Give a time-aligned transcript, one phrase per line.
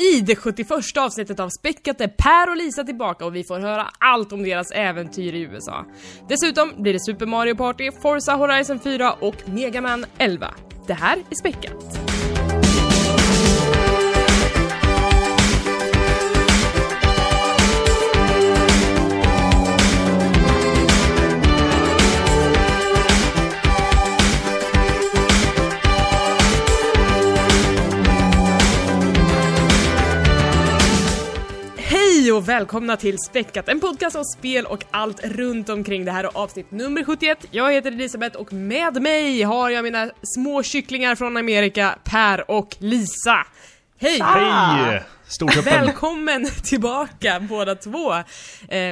[0.00, 3.86] I det 71 avsnittet av Späckat är Per och Lisa tillbaka och vi får höra
[3.98, 5.84] allt om deras äventyr i USA.
[6.28, 10.54] Dessutom blir det Super Mario Party, Forza Horizon 4 och Mega Man 11.
[10.86, 12.19] Det här är Späckat.
[32.40, 36.04] Och välkomna till Späckat, en podcast om spel och allt runt omkring.
[36.04, 37.46] Det här är avsnitt nummer 71.
[37.50, 42.76] Jag heter Elisabeth och med mig har jag mina små kycklingar från Amerika, Per och
[42.78, 43.46] Lisa.
[43.98, 44.20] Hej!
[44.22, 45.02] Hej!
[45.26, 45.64] Stort öppen.
[45.64, 48.12] Välkommen tillbaka båda två!
[48.12, 48.24] Eh,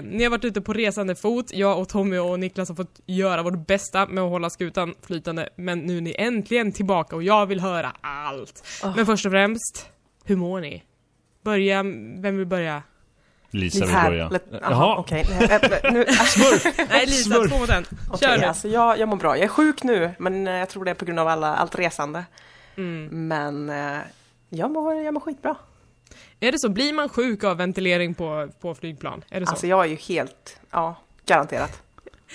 [0.02, 3.42] ni har varit ute på resande fot, jag och Tommy och Niklas har fått göra
[3.42, 7.46] vårt bästa med att hålla skutan flytande, men nu är ni äntligen tillbaka och jag
[7.46, 8.66] vill höra allt.
[8.96, 9.90] Men först och främst,
[10.24, 10.82] hur mår ni?
[11.44, 11.82] Börja,
[12.18, 12.82] vem vill börja?
[13.50, 14.10] Lisa vill Här.
[14.10, 14.30] börja.
[14.50, 14.60] Jaha.
[14.70, 15.26] Jaha, okej.
[16.90, 17.50] Nej, Lisa, Smurf.
[17.50, 17.84] två mot en.
[18.10, 18.44] Okej, Kör nu!
[18.44, 19.36] alltså jag, jag mår bra.
[19.36, 21.78] Jag är sjuk nu, men eh, jag tror det är på grund av alla, allt
[21.78, 22.24] resande.
[22.76, 23.28] Mm.
[23.28, 24.00] Men eh,
[24.48, 25.54] jag, mår, jag mår skitbra.
[26.40, 26.68] Är det så?
[26.68, 29.24] Blir man sjuk av ventilering på, på flygplan?
[29.30, 29.50] Är det så?
[29.52, 30.96] Alltså jag är ju helt, ja,
[31.26, 31.82] garanterat.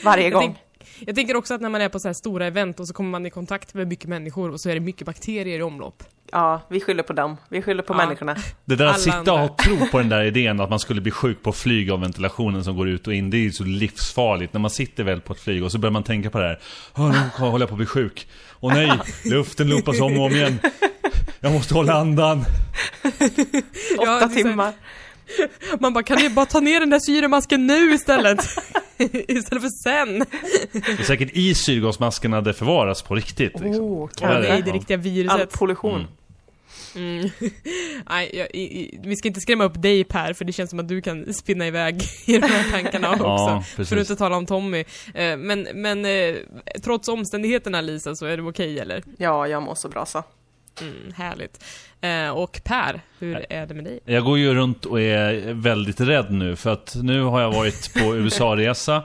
[0.03, 0.61] Varje gång.
[1.05, 3.09] Jag tänker också att när man är på så här stora event och så kommer
[3.09, 6.03] man i kontakt med mycket människor och så är det mycket bakterier i omlopp.
[6.31, 7.37] Ja, vi skyller på dem.
[7.49, 7.97] Vi skyller på Ja.
[7.97, 8.35] människorna.
[8.65, 9.33] Det där Alla att sitta andra.
[9.43, 12.63] och tro på den där idén att man skulle bli sjuk på flyg av ventilationen
[12.63, 13.29] som går ut och in.
[13.29, 14.53] Det är ju så livsfarligt.
[14.53, 16.59] När man sitter väl på ett flyg och så börjar man tänka på det här.
[16.95, 18.27] "Åh, nu håller jag på att bli sjuk.
[18.49, 18.91] Och nej,
[19.25, 20.59] luften loopas om och om igen.
[21.39, 22.45] Jag måste hålla andan.
[23.03, 23.25] Åtta
[23.97, 24.73] Ja, timmar.
[25.79, 28.45] Man bara, kan ni bara ta ner den där syremasken nu istället?
[29.27, 30.19] istället för sen.
[30.71, 33.59] Det är säkert i syrgasmaskerna det förvaras på riktigt.
[33.59, 33.85] Liksom.
[33.85, 35.51] Oh, Ja, det är det riktiga All viruset.
[35.51, 35.95] pollution.
[35.95, 36.07] Mm.
[36.95, 37.29] Mm.
[38.09, 40.79] Nej, jag, i, i, vi ska inte skrämma upp dig Per, för det känns som
[40.79, 43.23] att du kan spinna iväg i de här tankarna också.
[43.23, 44.79] Ja, För att inte tala om Tommy.
[45.13, 46.35] Eh, Men, men eh,
[46.83, 49.03] trots omständigheterna Lisa, så är det okej eller?
[49.17, 50.23] Ja, jag mår så bra så.
[50.81, 51.63] Mm, härligt.
[52.01, 53.99] Eh, Och Per, hur är det med dig?
[54.05, 57.93] Jag går ju runt och är väldigt rädd nu för att nu har jag varit
[57.93, 59.03] på USA-resa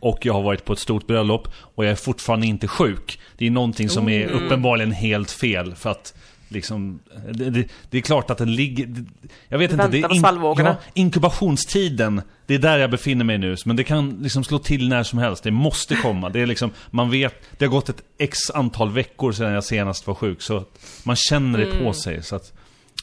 [0.00, 3.20] och jag har varit på ett stort bröllop och jag är fortfarande inte sjuk.
[3.36, 4.44] Det är någonting som är Mm.
[4.44, 6.14] uppenbarligen helt fel för att
[6.50, 7.00] liksom,
[7.32, 9.04] det, det, det är klart att den ligger...
[9.48, 10.68] Jag vet Du inte, det är svallvågorna.
[10.68, 12.22] ja, inkubationstiden.
[12.46, 13.56] Det är där jag befinner mig nu.
[13.64, 15.42] Men det kan liksom slå till när som helst.
[15.42, 16.28] Det måste komma.
[16.28, 20.06] Det är liksom, man vet, det har gått ett x antal veckor sedan jag senast
[20.06, 20.42] var sjuk.
[20.42, 20.64] Så
[21.04, 22.22] man känner det på sig.
[22.22, 22.52] Så att,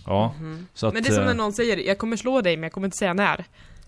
[0.06, 0.34] ja.
[0.74, 0.94] Så att, Mm.
[0.94, 2.88] Men det är som eh, när någon säger, jag kommer slå dig men jag kommer
[2.88, 3.46] inte säga när.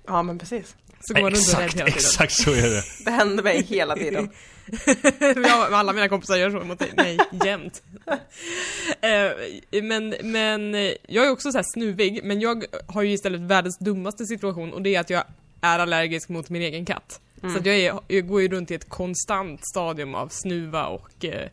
[0.08, 0.76] Ja, men precis.
[1.02, 1.88] Så går man runt och rädd Exakt, hela tiden.
[1.88, 2.84] exakt så är det.
[3.06, 4.30] Det händer mig hela tiden.
[5.20, 6.84] jag, alla mina kompisar gör så mot.
[6.98, 7.84] Nej, jämt.
[9.02, 10.74] Eh, men, men
[11.08, 14.82] jag är också så här snuvig, men jag har ju istället världens dummaste situation och
[14.82, 15.24] det är att jag
[15.62, 17.22] är allergisk mot min egen katt.
[17.42, 21.26] Så att jag, är, jag går ju runt i ett konstant stadium av snuva och
[21.26, 21.50] eh,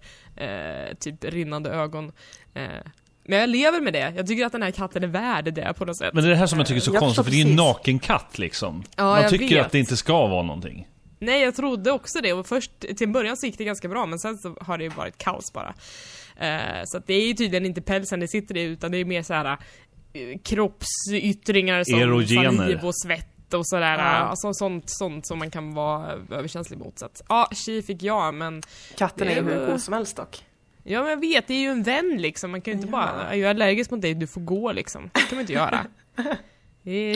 [0.49, 2.13] eh, typ rinnande ögon.
[2.55, 2.63] Eh,
[3.25, 4.13] men jag lever med det.
[4.17, 6.15] Jag tycker att den här katten är värd det på något sätt.
[6.15, 7.45] Men det är det här som jag tycker är så Jag konstigt, för det är
[7.45, 8.83] ju en naken katt liksom.
[8.97, 9.67] Ja, Man jag tycker vet.
[9.67, 10.87] att det inte ska vara någonting.
[11.19, 14.07] Nej, jag trodde också det och först till en början så gick det ganska bra
[14.07, 15.75] men sen så har det ju varit kaos bara.
[16.37, 19.05] Eh, så att det är ju tydligen inte pälsen det sitter i utan det är
[19.05, 19.59] mer så här
[20.13, 22.57] eh, kroppsyttringar som Erogener.
[22.57, 23.99] saliv och svett och sådär.
[23.99, 24.03] Ja.
[24.05, 26.99] Alltså sånt, sånt som man kan vara överkänslig mot.
[26.99, 28.63] Så att, ja, tji fick jag men
[28.97, 30.45] Katten är ju hur god som helst dock.
[30.85, 32.51] Ja men jag vet, det är ju en vän liksom.
[32.51, 32.93] Man kan ju inte Ja.
[32.93, 35.11] bara, jag är allergisk mot dig, du får gå liksom.
[35.15, 35.87] Det kan man inte göra.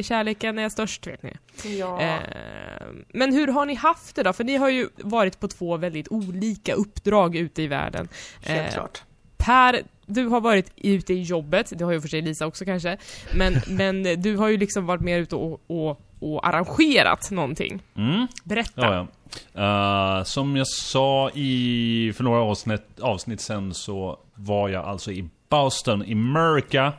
[0.02, 1.32] Kärleken är störst vet ni.
[1.78, 2.00] Ja.
[2.00, 2.18] Eh,
[3.08, 4.32] men hur har ni haft det då?
[4.32, 8.08] För ni har ju varit på två väldigt olika uppdrag ute i världen.
[8.42, 9.02] Helt eh, klart.
[9.36, 12.96] Per, du har varit ute i jobbet, det har ju för sig Lisa också kanske.
[13.34, 17.82] Men, men du har ju liksom varit mer ute och, och, och arrangerat någonting.
[17.96, 18.26] Mm.
[18.44, 18.80] Berätta.
[18.80, 19.06] Ja,
[19.54, 20.18] ja.
[20.18, 25.28] Eh, som jag sa i, för några avsnitt, avsnitt sen så var jag alltså i
[25.48, 26.92] Boston, i America.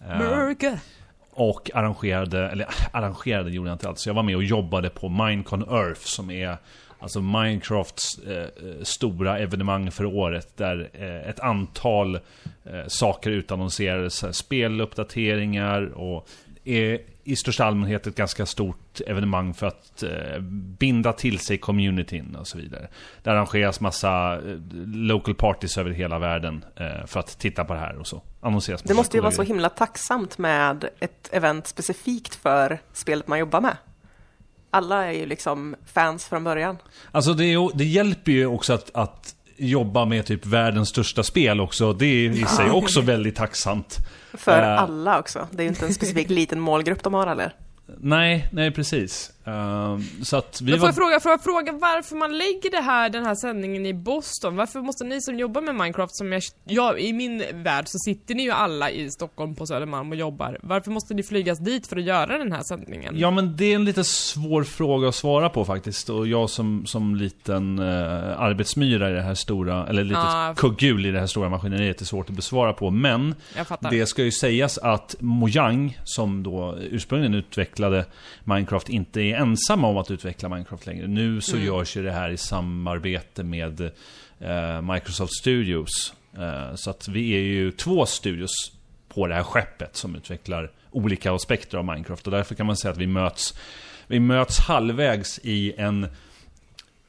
[0.00, 0.78] Eh, America
[1.34, 4.06] och arrangerade, eller arrangerade gjorde jag inte alls.
[4.06, 6.56] Jag var med och jobbade på Minecon Earth som är
[6.98, 8.48] Alltså Minecrafts eh, eh
[8.82, 12.20] stora evenemang för året där eh, ett antal eh,
[12.86, 14.36] saker utannonserades.
[14.36, 16.28] Speluppdateringar och
[16.64, 20.40] är i största allmänhet ett ganska stort evenemang för att eh,
[20.78, 22.88] binda till sig communityn och så vidare.
[23.22, 27.80] Det arrangeras massa eh, local parties över hela världen eh, för att titta på det
[27.80, 28.22] här och så.
[28.44, 33.38] Annonseras Det måste ju vara så himla tacksamt med ett event specifikt för spelet man
[33.38, 33.76] jobbar med.
[34.70, 36.76] Alla är ju liksom fans från början.
[37.12, 41.60] Alltså det, är, det hjälper ju också att, att jobba med typ världens största spel
[41.60, 41.92] också.
[41.92, 43.98] Det är i sig också väldigt tacksamt.
[44.34, 44.82] För Eh.
[44.82, 45.48] alla också.
[45.50, 47.54] Det är ju inte en specifik liten målgrupp de har heller.
[47.98, 49.32] Nej, nej precis.
[49.46, 50.88] Ehm, så att vi Men får var...
[50.88, 54.56] jag, fråga, får jag fråga varför man lägger det här, den här sändningen i Boston?
[54.56, 58.34] Varför måste ni som jobbar med Minecraft, som jag, ja, i min värld så sitter
[58.34, 60.58] ni ju alla i Stockholm på Södermalm och jobbar.
[60.62, 63.14] Varför måste ni flygas dit för att göra den här sändningen?
[63.18, 66.10] Ja men det är en lite svår fråga att svara på faktiskt.
[66.10, 70.54] Och jag som, som liten eh, arbetsmyra i det här stora, eller litet Ja.
[70.56, 72.90] kugghjul i det här stora maskineriet är svårt att besvara på.
[72.90, 73.34] Men
[73.90, 78.04] det ska ju sägas att Mojang, som då ursprungligen utvecklade
[78.44, 81.06] Minecraft, inte är ensamma om att utveckla Minecraft längre.
[81.06, 81.66] Nu så Mm.
[81.66, 83.80] görs ju det här i samarbete med
[84.40, 86.14] eh, Microsoft Studios.
[86.38, 88.72] Eh, så att vi är ju två studios
[89.08, 92.26] på det här skeppet som utvecklar olika aspekter av Minecraft.
[92.26, 93.54] Och därför kan man säga att vi möts,
[94.06, 96.06] vi möts halvvägs i en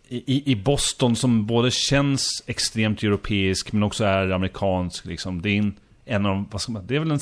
[0.07, 5.05] i, i Boston som både känns extremt europeisk men också är amerikansk.
[5.05, 5.41] Liksom.
[5.41, 5.75] Det är en,
[6.05, 7.19] en av vad ska man, det är väl en,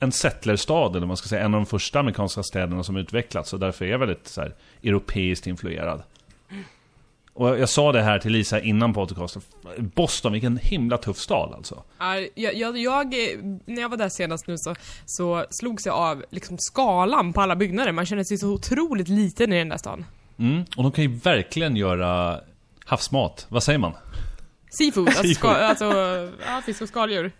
[0.00, 3.52] en settlerstad, eller man ska säga, en av de första amerikanska städerna som utvecklats.
[3.52, 6.02] Och därför är jag väldigt så här, europeiskt influerad.
[7.38, 9.42] Och jag sa det här till Lisa innan podcasten.
[9.78, 11.82] Boston, vilken himla tuff stad alltså.
[11.98, 13.14] Ja, jag, jag, jag,
[13.64, 14.74] när jag var där senast nu så,
[15.06, 17.92] så slogs jag av liksom skalan på alla byggnader.
[17.92, 20.04] Man känner sig så otroligt liten i den där stan.
[20.38, 20.64] Mm.
[20.76, 22.40] Och de kan ju verkligen göra
[22.84, 23.46] havsmat.
[23.48, 23.92] Vad säger man?
[24.70, 25.84] Seafood, alltså, ska, alltså
[26.46, 27.32] ja, fisk och skaldjur.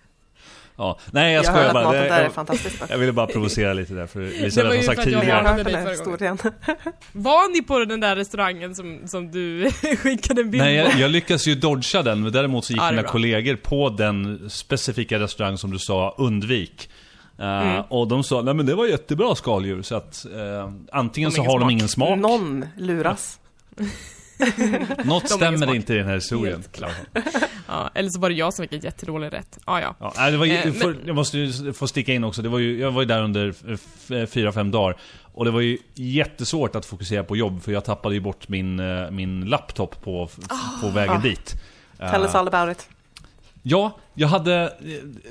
[0.79, 0.99] Ja.
[1.11, 1.93] Nej, jag Jag, skojar bara.
[1.93, 2.83] Det- där är jag, fantastisk.
[2.89, 5.47] jag ville bara provocera lite där, för Elisabeth har sagt jag Jag tidigare.
[5.49, 6.39] har hört den här historien.
[7.13, 11.11] Var ni på den där restaurangen som, som du skickade en bild Nej, jag, jag
[11.11, 13.11] lyckas ju dodga den, men däremot så gick är mina bra.
[13.11, 16.91] kollegor på den specifika restaurang som du sa, undvik.
[17.39, 17.83] Eh, Mm.
[17.89, 21.49] Och de sa, nej men det var jättebra skaldjur, så att eh, antingen så har
[21.53, 23.39] har de ingen ingen smak, Någon luras.
[25.05, 25.75] något stämmer smak.
[25.75, 26.55] inte i den här historien.
[26.55, 26.93] Helt klart.
[27.69, 29.59] Ja, eller så var det jag som fick en jättedålig rätt.
[29.67, 30.13] Ja, ja.
[30.17, 32.49] Ja, det var, ju- Eh, men- för, jag måste ju få sticka in också, det
[32.49, 33.79] var ju, jag var ju där under f-
[34.11, 34.97] f- fyra, fem dagar.
[35.23, 38.81] Och det var ju jättesvårt att fokusera på jobb, för jag tappade ju bort min,
[38.81, 40.45] eh, min laptop på, f-
[40.83, 41.21] på vägen Ah.
[41.21, 41.55] dit.
[41.99, 42.89] Tell us Eh, all about it.
[43.63, 44.69] Ja, jag hade eh,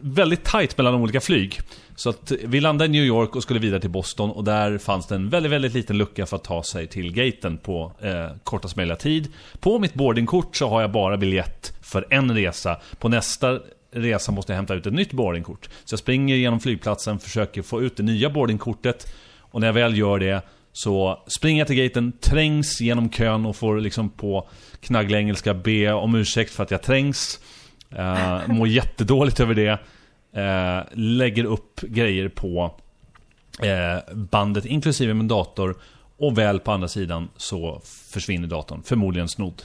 [0.01, 1.59] väldigt tight mellan olika flyg.
[1.95, 4.77] Så att eh, vi landade i New York och skulle vidare till Boston och där
[4.77, 8.29] fanns det en väldigt, väldigt liten lucka för att ta sig till gaten på eh,
[8.43, 9.33] kortast möjliga tid.
[9.59, 12.77] På mitt boardingkort så har jag bara biljett för en resa.
[12.99, 13.59] På nästa
[13.91, 15.69] resa måste jag hämta ut ett nytt boardingkort.
[15.85, 19.13] Så jag springer genom flygplatsen, försöker få ut det nya boardingkortet.
[19.39, 20.41] Och när jag väl gör det
[20.73, 24.49] så springer jag till gaten, trängs genom kön och får liksom på
[24.81, 27.39] knagglig engelska be om ursäkt för att jag trängs.
[27.93, 29.79] Uh, mår jättedåligt över det.
[30.41, 32.75] Eh, lägger upp grejer på
[33.63, 35.75] eh, bandet, inklusive min dator.
[36.17, 37.81] Och väl på andra sidan så
[38.11, 39.61] försvinner datorn, förmodligen snodd.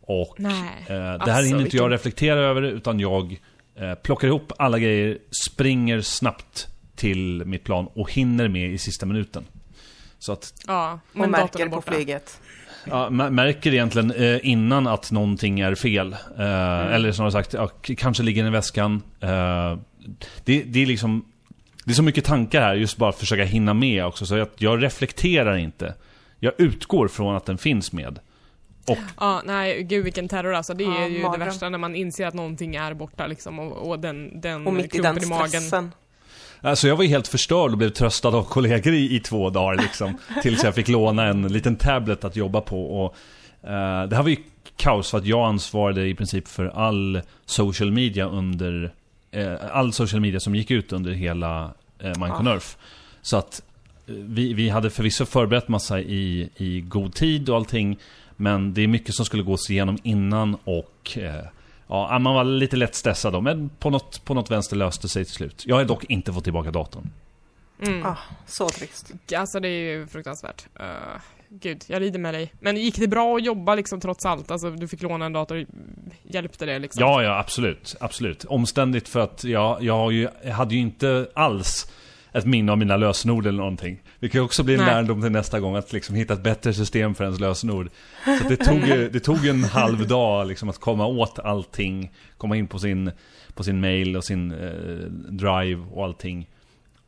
[0.00, 0.52] Och Nej.
[0.80, 3.40] eh, det här Alltså, hinner inte vilken- jag reflektera över, utan jag
[3.76, 6.66] eh, plockar ihop alla grejer, springer snabbt
[6.96, 9.44] till mitt plan och hinner med i sista minuten.
[10.18, 11.92] Så att Ja, men datorn märker är på borta.
[11.92, 12.40] flyget.
[12.90, 16.12] Ja, mä- märker egentligen eh, innan att någonting är fel.
[16.12, 16.92] Eh, Mm.
[16.92, 19.02] Eller snarare sagt, ja, kanske ligger den i väskan.
[19.20, 19.76] Eh,
[20.44, 21.24] det, det är liksom...
[21.84, 24.26] Det är så mycket tankar här, just bara att försöka hinna med också.
[24.26, 25.94] Så att jag reflekterar inte.
[26.40, 28.18] Jag utgår från att den finns med.
[28.88, 30.74] Och Ja, nej, gud vilken terror alltså.
[30.74, 31.48] Det är Ja, ju det mardröm.
[31.48, 34.86] värsta när man inser att någonting är borta liksom och, och den, den Och mitt
[34.86, 35.48] i klumpen den i magen.
[35.48, 35.92] stressen.
[36.60, 39.82] Alltså jag var ju helt förstörd och blev tröstad av kollegor i, i två dagar
[39.82, 40.18] liksom.
[40.42, 43.04] tills jag fick låna en liten tablet att jobba på.
[43.04, 43.14] Och,
[43.70, 44.36] eh, det här var ju
[44.76, 48.92] kaos för att jag ansvarade i princip för all social media under...
[49.30, 52.60] Eh, all social media som gick ut under hela eh, Minecon Ah.
[53.22, 53.62] Så att
[54.06, 57.98] eh, vi, vi hade förvisso förberett massa i, i god tid och allting.
[58.36, 61.18] Men det är mycket som skulle gås igenom innan och...
[61.18, 61.44] Eh,
[61.88, 65.24] Ja, man var lite lätt stressad då, men på något, på något vänster löste sig
[65.24, 65.64] till slut.
[65.66, 67.10] Jag har dock inte fått tillbaka datorn.
[67.82, 68.06] Mm.
[68.06, 68.16] Ah,
[68.46, 69.12] så trist.
[69.36, 70.66] Alltså det är ju fruktansvärt.
[70.80, 70.86] Uh,
[71.48, 72.52] gud, jag lider med dig.
[72.60, 74.50] Men gick det bra att jobba liksom trots allt?
[74.50, 75.66] Alltså du fick låna en dator,
[76.22, 77.00] hjälpte det liksom?
[77.00, 77.96] Ja, ja, absolut.
[78.00, 78.44] Absolut.
[78.44, 81.90] Omständigt för att jag, jag, har ju, jag hade ju inte alls
[82.32, 84.02] ett minne av mina lösenord eller någonting.
[84.20, 84.94] Det kan ju också bli en Nej.
[84.94, 87.90] lärdom till nästa gång, att liksom hitta ett bättre system för ens lösenord.
[88.24, 88.80] Så det, tog
[89.12, 93.10] det tog en halv dag liksom att komma åt allting, komma in på sin,
[93.54, 96.48] på sin mail och sin eh, drive och allting.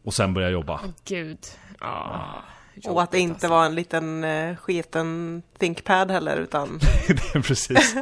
[0.05, 0.81] Och sen börja jobba.
[1.05, 1.39] Gud.
[1.81, 2.43] Ja.
[2.85, 3.49] Och att det inte alltså.
[3.49, 7.97] var en liten uh, sketen ThinkPad heller, utan det är precis.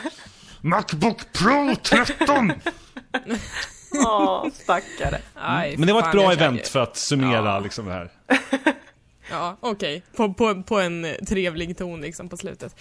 [0.60, 2.52] Macbook Pro 13!
[3.98, 5.18] Åh, stackare.
[5.34, 7.58] Aj, Men det var ett bra event för att summera Ja.
[7.58, 8.10] liksom det här.
[9.30, 10.02] Ja, okej.
[10.16, 12.76] På, på, på en trevlig ton liksom på slutet.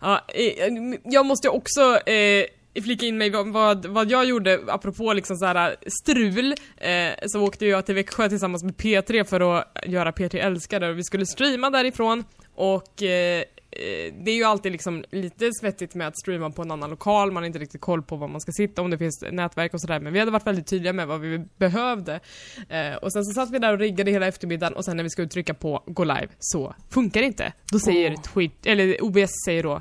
[0.00, 0.70] Ja, eh,
[1.04, 2.44] jag måste också eh,
[2.82, 6.54] flika in mig vad, vad, jag gjorde apropå liksom så här strul.
[6.76, 10.98] Eh, så åkte jag till Växjö tillsammans med P3 för att göra P3 älskade och
[10.98, 12.24] vi skulle streama därifrån.
[12.54, 13.38] Och eh,
[13.70, 17.32] eh, det är ju alltid liksom lite svettigt med att streama på en annan lokal,
[17.32, 19.80] man har inte riktigt koll på var man ska sitta, om det finns nätverk och
[19.80, 22.20] sådär, men vi hade varit väldigt tydliga med vad vi behövde.
[22.68, 25.10] Eh, och sen så satt vi där och riggade hela eftermiddagen och sen när vi
[25.10, 27.52] skulle trycka på gå live så funkar det inte.
[27.72, 28.22] Då säger Åh.
[28.22, 29.80] Twitch, eller OBS säger då,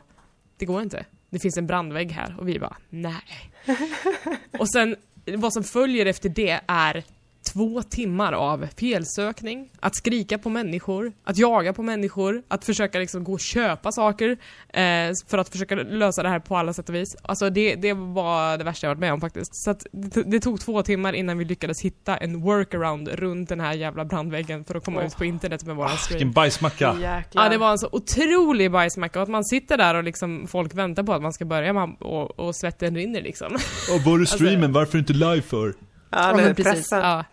[0.57, 1.05] det går inte.
[1.33, 3.51] Det finns en brandvägg här och vi bara, nej.
[4.59, 7.03] och sen, vad som följer efter det är
[7.53, 13.23] två timmar av felsökning, att skrika på människor, att jaga på människor, att försöka liksom
[13.23, 14.29] gå och köpa saker
[14.69, 17.15] eh, för att försöka lösa det här på alla sätt och vis.
[17.21, 19.63] Alltså det, det var det värsta jag varit med om faktiskt.
[19.63, 23.59] Så att det, det tog två timmar innan vi lyckades hitta en workaround runt den
[23.59, 25.05] här jävla brandväggen för att komma Åh.
[25.05, 26.17] ut på internet med våran stream.
[26.17, 26.95] Vilken bajsmacka!
[26.99, 27.43] Jäklar.
[27.43, 30.73] Ja, det var en så otrolig bajsmacka och att man sitter där och liksom folk
[30.73, 33.57] väntar på att man ska börja man, och, och svetten rinner liksom.
[33.95, 34.73] Och var är streamen?
[34.73, 35.73] Varför inte live för?
[36.09, 36.99] Ja, men det pressen.
[36.99, 37.23] Ja.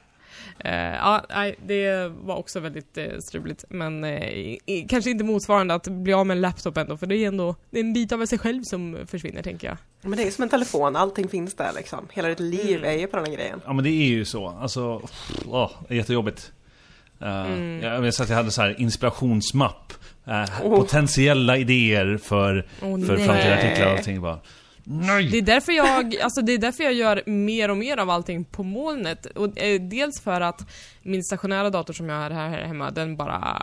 [0.64, 4.56] Eh, ja, nej, det var också väldigt uh, struligt, men eh,
[4.88, 7.78] kanske inte motsvarande att bli av med en laptop ändå, för det är ändå det
[7.78, 9.76] är en bit av sig själv som försvinner, tänker jag.
[10.02, 12.08] Men det är som en telefon, allting finns där liksom.
[12.12, 12.90] Hela ditt liv Mm.
[12.90, 13.60] är ju på den här grejen.
[13.66, 14.48] Ja men det är ju så.
[14.48, 15.02] Alltså,
[15.48, 16.52] åh, det är jättejobbigt.
[17.22, 17.80] Uh, Mm.
[17.82, 19.92] Jag minns att jag hade så här inspirationsmapp.
[20.26, 20.80] eh, Oh.
[20.80, 24.20] Potentiella idéer för, Åh, för framtida artiklar och allting.
[24.20, 24.38] Bara,
[24.90, 25.28] nej!
[25.30, 28.44] Det är därför jag, alltså det är därför jag gör mer och mer av allting
[28.44, 29.26] på molnet.
[29.26, 30.66] Och, eh, dels för att
[31.02, 33.58] min stationära dator som jag har här, hemma, den bara...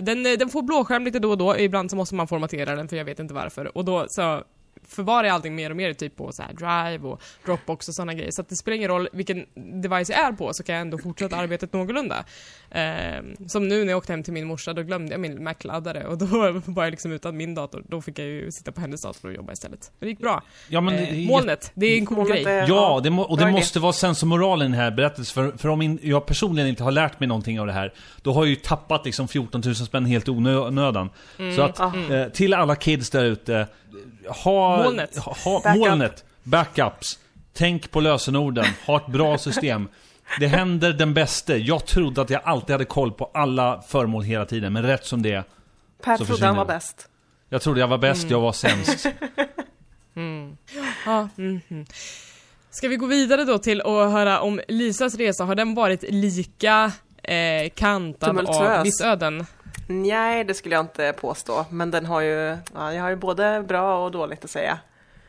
[0.00, 2.96] Den, den får blåskärm lite då och då, ibland så måste man formatera den för
[2.96, 3.76] jag vet inte varför.
[3.76, 4.42] Och då så
[4.88, 8.14] förvarar jag allting mer och mer typ på så här Drive och Dropbox och sådana
[8.14, 8.30] grejer.
[8.30, 9.46] Så att det spelar ingen roll vilken
[9.82, 12.24] device jag är på så kan jag ändå fortsätta arbetet någorlunda.
[12.70, 16.06] Eh, som nu när jag åkte hem till min morsa, då glömde jag min Mac-laddare
[16.06, 16.26] och då
[16.66, 17.84] var jag liksom utan min dator.
[17.88, 19.92] Då fick jag ju sitta på hennes dator och jobba istället.
[19.98, 20.42] Men det gick bra.
[20.68, 22.44] Ja, men det Eh, är molnet, det är en cool grej.
[22.44, 25.34] är- Ja, det må, och det måste vara sensomoralen i den här berättelsen.
[25.52, 28.32] För, för om in, jag personligen inte har lärt mig någonting av det här, då
[28.32, 31.10] har jag ju tappat liksom 14 000 spänn helt onödan.
[31.38, 31.56] Mm.
[31.56, 33.66] Så att, eh, till alla kids där ute,
[34.28, 34.82] ha...
[34.82, 35.16] Molnet.
[35.16, 35.80] Ha, ha, Backup.
[35.80, 36.24] molnet.
[36.42, 37.18] Backups.
[37.52, 38.64] Tänk på lösenorden.
[38.86, 39.88] Ha ett bra system.
[40.40, 41.54] Det händer den bäste.
[41.56, 45.22] Jag trodde att jag alltid hade koll på alla föremål hela tiden, men rätt som
[45.22, 45.44] det är.
[46.02, 47.08] Per Så trodde han var bäst.
[47.48, 48.32] Jag trodde jag var bäst, Mm.
[48.32, 49.06] jag var sämst.
[51.06, 51.86] Ja, mhm.
[52.70, 56.92] Ska vi gå vidare då till att höra om Lisas resa, har den varit lika
[57.22, 59.46] eh, kantad av missöden?
[59.88, 61.66] Nej, det skulle jag inte påstå.
[61.70, 64.78] Men den har ju, ja, jag har ju både bra och dåligt att säga.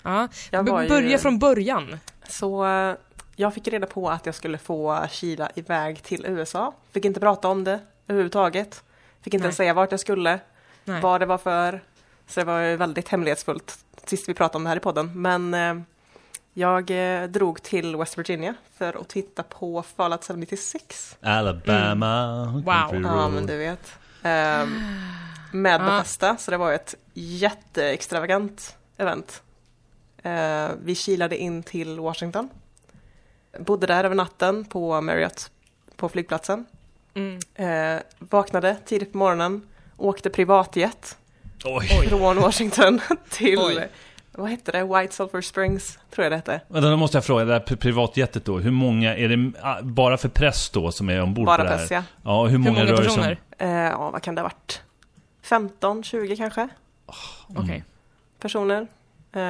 [0.04, 0.28] Ja.
[0.52, 2.00] Jag B- var ju- Börja från början.
[2.28, 2.96] Så eh,
[3.36, 6.74] jag fick reda på att jag skulle få kila iväg till USA.
[6.92, 8.84] Fick inte prata om det överhuvudtaget.
[9.22, 10.40] Fick inte ens säga vart jag skulle,
[10.84, 11.02] Nej.
[11.02, 11.82] vad det var för.
[12.28, 15.22] Så det var ju väldigt hemlighetsfullt sist vi pratade om det här i podden.
[15.22, 15.84] Men eh,
[16.54, 21.18] jag eh, drog till West Virginia för att titta på Fallout 76.
[21.22, 22.64] Alabama, Wow.
[22.92, 23.92] country Ja, men du vet.
[24.26, 24.82] Ehm,
[25.52, 25.86] med Ja.
[25.86, 29.42] Bethesda, så det var ett jätteextravagant event.
[30.24, 32.50] Eh, vi kilade in till Washington.
[33.60, 35.52] Bodde där över natten på Marriott
[35.96, 36.66] på flygplatsen.
[37.14, 37.40] Mm.
[37.56, 39.68] Eh, vaknade tidigt på morgonen,
[39.98, 41.18] åkte privatjet
[41.64, 42.08] Oj.
[42.10, 43.88] från Washington till, Oj.
[44.38, 46.62] Vad hette det, White Sulphur Springs, tror jag det hette.
[46.68, 49.82] Vänta, då måste jag fråga, det här pri- privatjetet då, hur många, är det ah,
[49.82, 51.78] bara för press då som är ombord Bara på det här?
[51.78, 52.04] press, ja.
[52.24, 53.38] Ja, och hur Hur många, många rör personer?
[53.58, 54.82] Eh, ja, vad kan det ha varit?
[55.42, 56.68] 15, 20 kanske?
[57.56, 57.84] Okej.
[58.40, 58.88] personer.
[59.32, 59.42] Eh,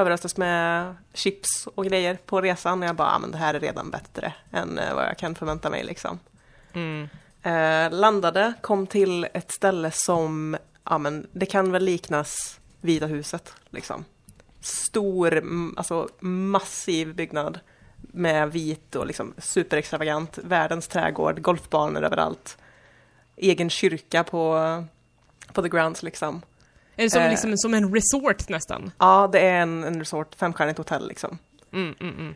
[0.00, 2.82] överröstas med chips och grejer på resan.
[2.82, 5.34] Och jag bara, ah, men det här är redan bättre än eh, vad jag kan
[5.34, 6.18] förvänta mig liksom.
[6.72, 7.08] Mm.
[7.42, 13.54] Eh, landade, kom till ett ställe som, ja men det kan väl liknas Vita huset
[13.70, 14.04] liksom.
[14.60, 15.42] Stor,
[15.76, 17.60] alltså massiv byggnad
[18.00, 22.58] med vit och liksom superextravagant, världens trädgård, golfbanor överallt.
[23.36, 24.84] Egen kyrka på,
[25.52, 26.42] på the grounds liksom.
[26.96, 27.30] Är det som, Eh.
[27.30, 28.92] liksom, som en resort nästan?
[28.98, 31.38] Ja, det är en, en resort, femstjärnigt hotell liksom.
[31.72, 32.34] Mm, mm, mm.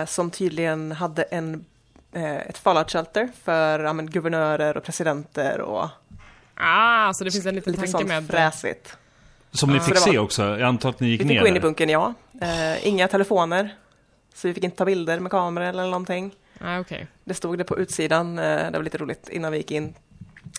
[0.00, 1.64] Eh, som tydligen hade en,
[2.12, 5.88] eh, ett fallout shelter för ja, men, guvernörer och presidenter och
[6.56, 8.26] Ah, så det finns en liten lite tanke sånt med...
[8.26, 8.96] fräsigt.
[9.54, 11.40] Som ni fick det se var- också, jag antar att ni gick Vi ner fick
[11.40, 12.14] gå in i bunkern, ja.
[12.40, 13.74] Eh, inga telefoner.
[14.34, 16.34] Så vi fick inte ta bilder med kameror eller någonting.
[16.60, 17.06] Ah, okej.
[17.24, 19.94] Det stod det på utsidan, eh, det var lite roligt innan vi gick in.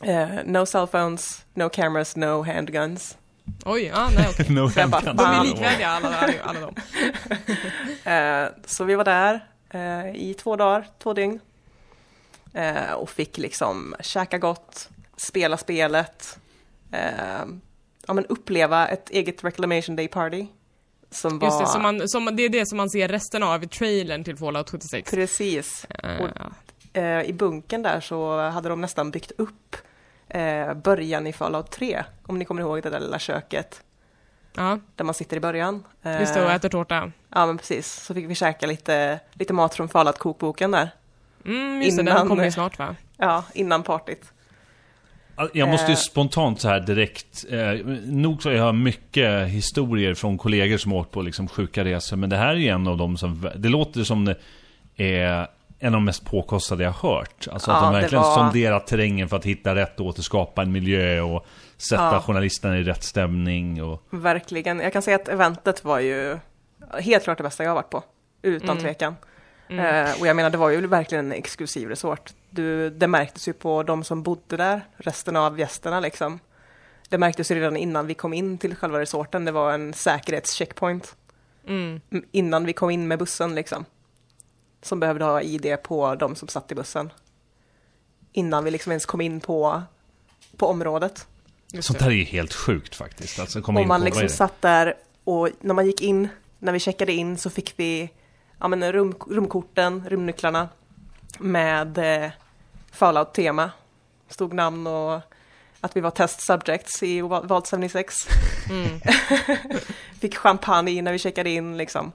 [0.03, 3.17] Eh, no cell phones, no cameras, no handguns.
[3.65, 4.45] Oj, ja, nej okej.
[4.55, 5.13] No Så bara.
[5.13, 6.75] De är likvärdiga alla, alla, alla de.
[8.11, 11.39] Eh, så vi var där eh, i två dagar, två dygn.
[12.53, 16.39] Eh, och fick liksom käka gott, spela spelet.
[18.05, 20.45] Eh, ja, men uppleva ett eget Reclamation Day Party.
[21.11, 21.47] Som var...
[21.47, 24.23] Just det, som man, som, det är det som man ser resten av i trailern
[24.23, 25.11] till Fallout 76.
[25.11, 25.85] Precis.
[25.85, 26.29] Eh, och-
[26.93, 29.75] Eh, I bunken där så hade de nästan byggt upp
[30.27, 32.03] eh, början i Fallout 3.
[32.25, 33.81] Om ni kommer ihåg det där lilla köket
[34.53, 35.83] ja, där man sitter i början.
[36.03, 37.11] Eh, just det, och äter tårta.
[37.29, 40.89] Ja men precis, så fick vi käka lite, lite mat från Fallout-kokboken där.
[41.45, 42.95] Mm, just det, Innan- den kommer ju snart va?
[43.17, 44.31] Ja, innan partyt.
[45.53, 45.97] Jag måste ju Eh.
[45.97, 47.71] spontant så här direkt, eh,
[48.05, 52.29] nog så jag har mycket historier från kollegor som åkt på liksom sjuka resor, men
[52.29, 54.35] det här är ju en av dem som, det låter som det
[54.95, 55.47] är
[55.79, 57.47] en av de mest påkostade jag har hört.
[57.51, 60.61] Alltså att Ja, de det verkligen var- sonderat terrängen för att hitta rätt och återskapa
[60.61, 61.45] en miljö och
[61.77, 62.21] sätta Ja.
[62.21, 64.03] journalisterna i rätt stämning och...
[64.09, 64.79] Verkligen.
[64.79, 66.37] Jag kan säga att eventet var ju
[66.99, 68.03] helt klart det bästa jag har varit på.
[68.41, 68.83] Utan Mm.
[68.83, 69.15] tvekan.
[69.67, 72.33] Eh, och jag menar, det var ju verkligen en exklusiv resort.
[72.49, 76.39] Du, det märktes ju på de som bodde där, resten av gästerna liksom.
[77.09, 79.45] Det märktes ju redan innan vi kom in till själva resorten.
[79.45, 81.15] Det var en säkerhetscheckpoint.
[81.67, 82.01] Mm.
[82.31, 83.85] Innan vi kom in med bussen liksom.
[84.81, 87.11] Som behövde ha ID på de som satt i bussen.
[88.31, 89.83] Innan vi liksom ens kom in på,
[90.57, 91.27] på området.
[91.79, 92.05] Sånt det.
[92.05, 93.39] här är ju helt sjukt faktiskt.
[93.39, 94.93] Alltså komma Och in man på, liksom satt där
[95.23, 96.27] och när man gick in,
[96.59, 98.09] när vi checkade in så fick vi
[98.59, 100.69] ja, men rum, rumkorten, rumnycklarna
[101.39, 102.31] med eh,
[102.91, 103.71] Fallout-tema.
[104.29, 105.21] Stod namn och
[105.81, 108.15] att vi var test subjects i Vault 76.
[108.69, 108.99] Mm.
[110.19, 112.11] Fick champagne när vi checkade in liksom.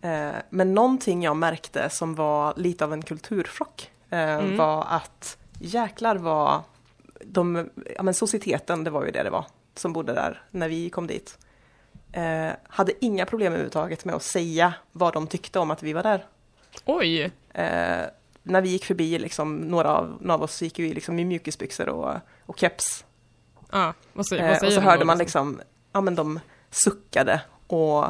[0.00, 4.56] Eh, men någonting jag märkte som var lite av en kulturchock eh, Mm.
[4.56, 6.60] var att jäklar var
[7.24, 10.90] de, ja men societeten, det var ju det det var, som bodde där när vi
[10.90, 11.38] kom dit.
[12.12, 16.02] Eh, hade inga problem överhuvudtaget med att säga vad de tyckte om att vi var
[16.02, 16.24] där.
[16.84, 17.22] Oj!
[17.54, 18.04] Eh,
[18.42, 21.88] när vi gick förbi, liksom, några av, några av oss gick ju liksom i mjukisbyxor
[21.88, 22.14] och,
[22.46, 23.04] och keps.
[23.72, 25.60] Ja, vad säger, Eh, vad och säger så de hörde då, man liksom,
[25.92, 28.04] ja men de suckade och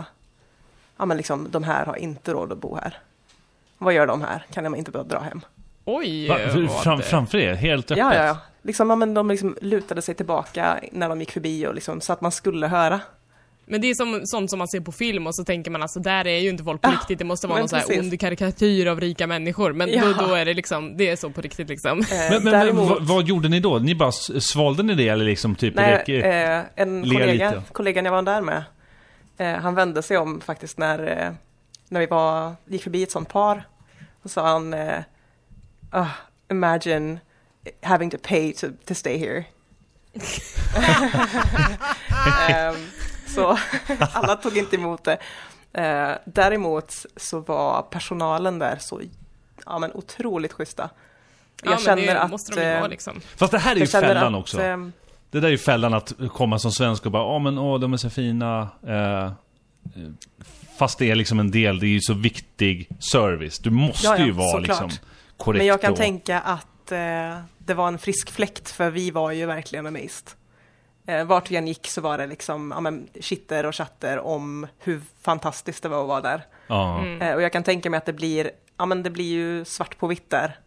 [0.96, 2.98] ja men liksom de här har inte råd att bo här.
[3.78, 4.46] Vad gör de här?
[4.52, 5.40] Kan de inte bara dra hem?
[5.84, 6.28] Oj!
[6.28, 7.98] Va, fram, framför er, helt öppet?
[7.98, 8.38] Ja, ja, ja.
[8.62, 12.12] Liksom, ja, men de liksom lutade sig tillbaka när de gick förbi och liksom, så
[12.12, 13.00] att man skulle höra.
[13.70, 16.00] Men det är som, sånt som man ser på film och så tänker man alltså
[16.00, 17.98] där är ju inte folk på Ja, riktigt, det måste vara men någon så här
[18.00, 19.72] ond karikatyr av rika människor.
[19.72, 20.04] Men Ja.
[20.18, 21.98] då, då är det liksom, det är så på riktigt liksom.
[22.00, 23.78] Eh, Men, men, men däremot, vad, vad gjorde ni då?
[23.78, 25.74] Ni bara svalde ni det eller liksom typ...
[25.74, 27.62] nej, det, eh, en le kollega, lite.
[27.72, 28.62] kollegan jag var där med,
[29.38, 31.32] eh, han vände sig om faktiskt när, eh,
[31.88, 33.62] när vi var, gick förbi ett sånt par.
[34.22, 34.98] Och sa han, eh,
[35.90, 36.06] "Ah,
[36.50, 37.18] imagine
[37.82, 39.44] having to pay to, to stay here.
[42.48, 42.76] Ehm,
[43.34, 43.58] så
[44.12, 45.18] alla tog inte emot det.
[45.72, 49.00] Eh, däremot så var personalen där så
[49.66, 50.90] ja, men otroligt schyssta.
[51.62, 52.30] Jag ja, men känner det att...
[52.30, 53.20] måste de ju eh, vara liksom.
[53.36, 54.60] Fast det här är ju fällan att, också.
[54.62, 54.92] ehm,
[55.30, 57.92] Det där är ju fällan att komma som svensk och bara ja men åh de
[57.92, 58.68] är så fina.
[58.86, 59.30] Eh, eh,
[60.78, 63.58] fast det är liksom en del, det är ju så viktig service.
[63.58, 64.66] Du måste Ja, ja, ju vara såklart.
[64.68, 64.90] liksom
[65.36, 69.10] korrekt Men jag kan och, tänka att eh, det var en frisk fläkt för vi
[69.10, 70.30] var ju verkligen amazed.
[71.08, 74.66] Eh, vart vi än gick så var det liksom ja, men, chitter och chatter om
[74.78, 76.46] hur fantastiskt det var att vara där.
[76.66, 76.98] Ja.
[76.98, 77.22] Mm.
[77.22, 79.98] Eh, och jag kan tänka mig att det blir, ja men det blir ju svart
[79.98, 80.58] på vitt där.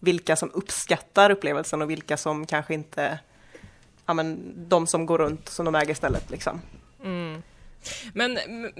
[0.00, 3.18] Vilka som uppskattar upplevelsen och vilka som kanske inte,
[4.06, 6.60] ja men de som går runt som de äger stället liksom.
[7.04, 7.42] Mm.
[8.14, 8.72] Men mm,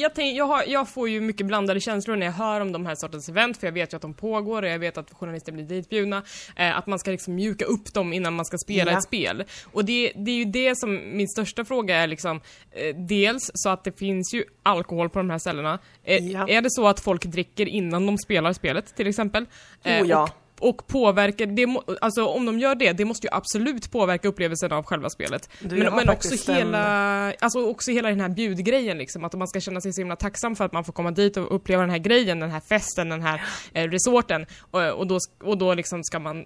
[0.00, 2.86] jag, tänk, jag, har, jag får ju mycket blandade känslor när jag hör om de
[2.86, 5.52] här sortens event, för jag vet ju att de pågår och jag vet att journalister
[5.52, 6.22] blir ditbjudna.
[6.56, 8.98] Eh, att man ska liksom mjuka upp dem innan man ska spela Ja.
[8.98, 9.44] ett spel.
[9.72, 13.68] Och det, det är ju det som min största fråga är liksom, eh, dels så
[13.68, 15.78] att det finns ju alkohol på de här ställena.
[16.04, 16.48] Eh, Ja.
[16.48, 19.46] Är det så att folk dricker innan de spelar spelet till exempel?
[19.84, 20.28] Eh, Oh, ja.
[20.60, 24.84] Och, påverkar, det, alltså om de gör det, det måste ju absolut påverka upplevelsen av
[24.84, 25.50] själva spelet.
[25.60, 29.48] Du, men men också en- hela, alltså också hela den här bjudgrejen liksom, att man
[29.48, 31.90] ska känna sig så himla tacksam för att man får komma dit och uppleva den
[31.90, 33.42] här grejen, den här festen, den här
[33.72, 34.46] eh, resorten.
[34.70, 36.44] Och, och, då, och då liksom ska man,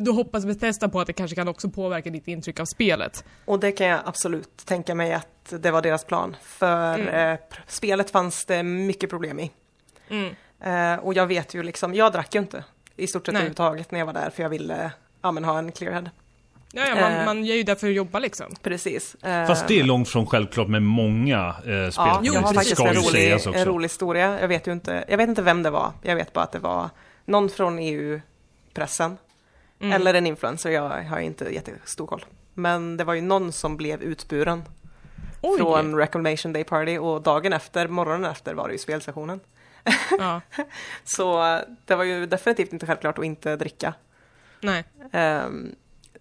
[0.00, 3.24] då hoppas Bethesda på att det kanske kan också påverka ditt intryck av spelet.
[3.44, 6.36] Och det kan jag absolut tänka mig att det var deras plan.
[6.42, 7.32] För Mm.
[7.32, 9.50] eh, spelet fanns det mycket problem i.
[10.10, 10.34] Mm.
[10.60, 12.64] Eh, och jag vet ju liksom, jag drack ju inte
[12.98, 13.40] i stort sett Nej.
[13.40, 14.90] överhuvudtaget när jag var där för jag ville
[15.22, 16.10] ja, men, ha en clear head.
[16.72, 17.24] Ja, ja man, Eh.
[17.24, 18.46] man gör ju det för att jobba liksom.
[18.62, 19.14] Precis.
[19.14, 22.34] Eh, Fast det är långt från självklart med många eh, Ja, speljournalister.
[22.34, 23.54] jag har faktiskt ska en rolig, också.
[23.54, 24.40] en rolig historia.
[24.40, 25.92] Jag vet ju inte, jag vet inte vem det var.
[26.02, 26.90] Jag vet bara att det var
[27.24, 29.16] någon från EU-pressen.
[29.80, 29.92] Mm.
[29.92, 32.24] Eller en influencer, jag har inte jättestor koll.
[32.54, 34.62] Men det var ju någon som blev utburen
[35.42, 35.58] Oj!
[35.58, 39.40] från Reclamation Day Party och dagen efter, morgonen efter var det ju spelsessionen.
[40.18, 40.40] Ja,
[41.04, 43.94] Så det var ju definitivt inte självklart att inte dricka.
[44.60, 44.84] nej.
[45.12, 45.74] Ehm,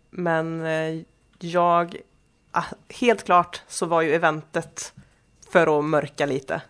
[0.10, 1.02] men eh,
[1.40, 1.96] jag
[2.52, 4.94] ah, helt klart så var ju eventet
[5.50, 6.62] för att mörka lite.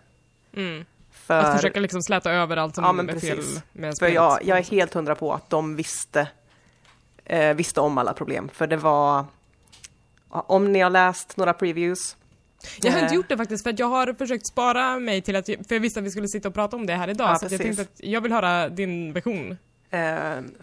[0.56, 0.84] Mm.
[1.10, 3.62] För, Att försöka liksom släta över allt som Ja, men är fel precis.
[3.72, 4.14] med för spelet.
[4.14, 6.28] jag, jag är helt hundra på att de visste,
[7.24, 8.48] eh, visste om alla problem.
[8.52, 9.24] För det var,
[10.28, 12.16] om ni har läst några previews,
[12.82, 13.16] Jag har inte Eh.
[13.16, 16.00] gjort det faktiskt för att jag har försökt spara mig till att, för jag visste
[16.00, 17.92] att vi skulle sitta och prata om det här idag Ja, så jag tänkte att
[17.96, 19.50] jag vill höra din version.
[19.90, 20.00] Eh,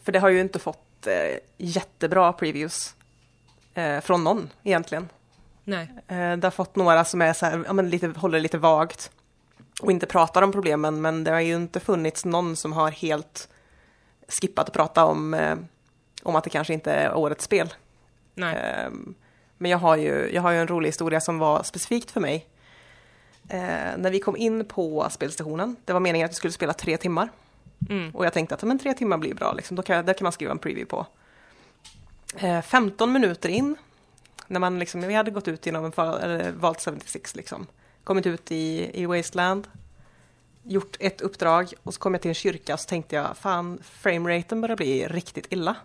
[0.03, 2.95] för det har ju inte fått eh, jättebra previews
[3.73, 5.10] eh, från någon egentligen.
[5.63, 5.91] Nej.
[6.08, 9.12] Eh, det har fått några som är så här, ja, men lite, håller lite vagt
[9.81, 13.49] och inte pratar om problemen, men det har ju inte funnits någon som har helt
[14.41, 15.55] skippat att prata om, eh,
[16.23, 17.73] om att det kanske inte är årets spel.
[18.34, 18.55] Nej.
[18.55, 18.89] Eh,
[19.57, 22.47] men jag har, ju, jag har ju en rolig historia som var specifikt för mig.
[23.49, 26.97] Eh, när vi kom in på spelstationen, det var meningen att vi skulle spela tre
[26.97, 27.29] timmar.
[27.89, 28.11] Mm.
[28.15, 29.75] Och jag tänkte att men tre timmar blir bra, liksom.
[29.75, 31.05] Då kan, där kan man skriva en preview på.
[32.45, 33.75] Eh, 15 minuter in,
[34.47, 37.67] när man liksom, vi hade gått ut genom en eller valt 76 liksom.
[38.03, 39.67] Kommit ut i, i Wasteland,
[40.63, 43.79] gjort ett uppdrag och så kom jag till en kyrka och så tänkte jag, fan,
[43.83, 45.75] frameraten börjar bli riktigt illa.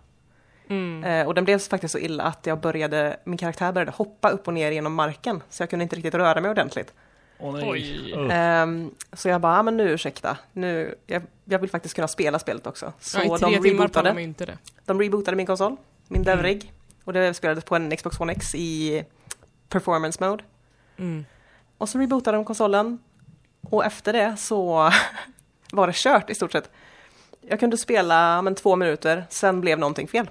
[0.70, 1.04] Mm.
[1.04, 4.48] Eh, och den blev faktiskt så illa att jag började, min karaktär började hoppa upp
[4.48, 6.92] och ner genom marken, så jag kunde inte riktigt röra mig ordentligt.
[7.38, 7.70] Åh nej.
[7.70, 8.14] Oj.
[8.14, 8.30] Usch.
[8.33, 12.38] Ehm, så jag bara, ah, men nu ursäkta, nu, jag, jag vill faktiskt kunna spela
[12.38, 12.92] spelet också.
[13.00, 14.59] Så ja, de rebootade, ju inte det.
[14.85, 15.76] de rebootade min konsol,
[16.09, 16.72] min DevRig,
[17.04, 19.04] och det spelades på en Xbox One X i
[19.68, 20.44] performance mode.
[20.96, 21.24] Mm.
[21.78, 22.98] Och så rebootade de konsolen,
[23.61, 24.90] och efter det så
[25.72, 26.70] var det kört i stort sett.
[27.40, 30.30] Jag kunde spela men, två minuter, sen blev någonting fel.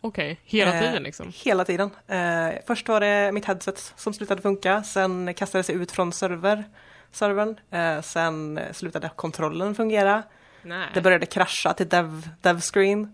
[0.00, 1.32] Okej, hela Eh, tiden liksom.
[1.44, 1.90] Hela tiden.
[2.06, 6.12] Eh, först var det mitt headset som slutade funka, sen kastade det sig ut från
[6.12, 6.64] server,
[7.12, 10.22] servern, eh, sen slutade kontrollen fungera,
[10.62, 10.86] Nej.
[10.94, 13.12] det började krascha till dev, dev screen.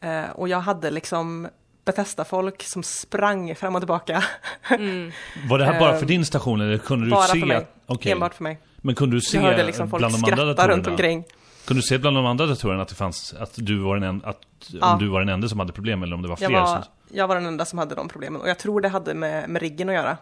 [0.00, 1.48] Eh, och jag hade liksom
[1.84, 4.24] Bethesda-folk som sprang fram och tillbaka.
[4.70, 5.12] Mm.
[5.48, 7.56] Var det här bara för ehm, din station eller kunde du bara se för mig.
[7.56, 7.74] att...
[7.86, 8.12] okej.
[8.12, 8.58] Enbart för mig.
[8.76, 10.74] Men kunde du se Jag hörde liksom folk bland de andra skratta datorerna?
[10.76, 11.24] runt omkring.
[11.64, 14.22] Kunde du se bland de andra datorerna att det fanns, att du var den en,
[14.24, 14.92] att, Ja.
[14.92, 16.76] om du var den enda som hade problem eller om det var fler Jag som...
[16.76, 19.48] var, jag var den enda som hade de problemen och jag tror det hade med,
[19.48, 20.16] med riggen att göra.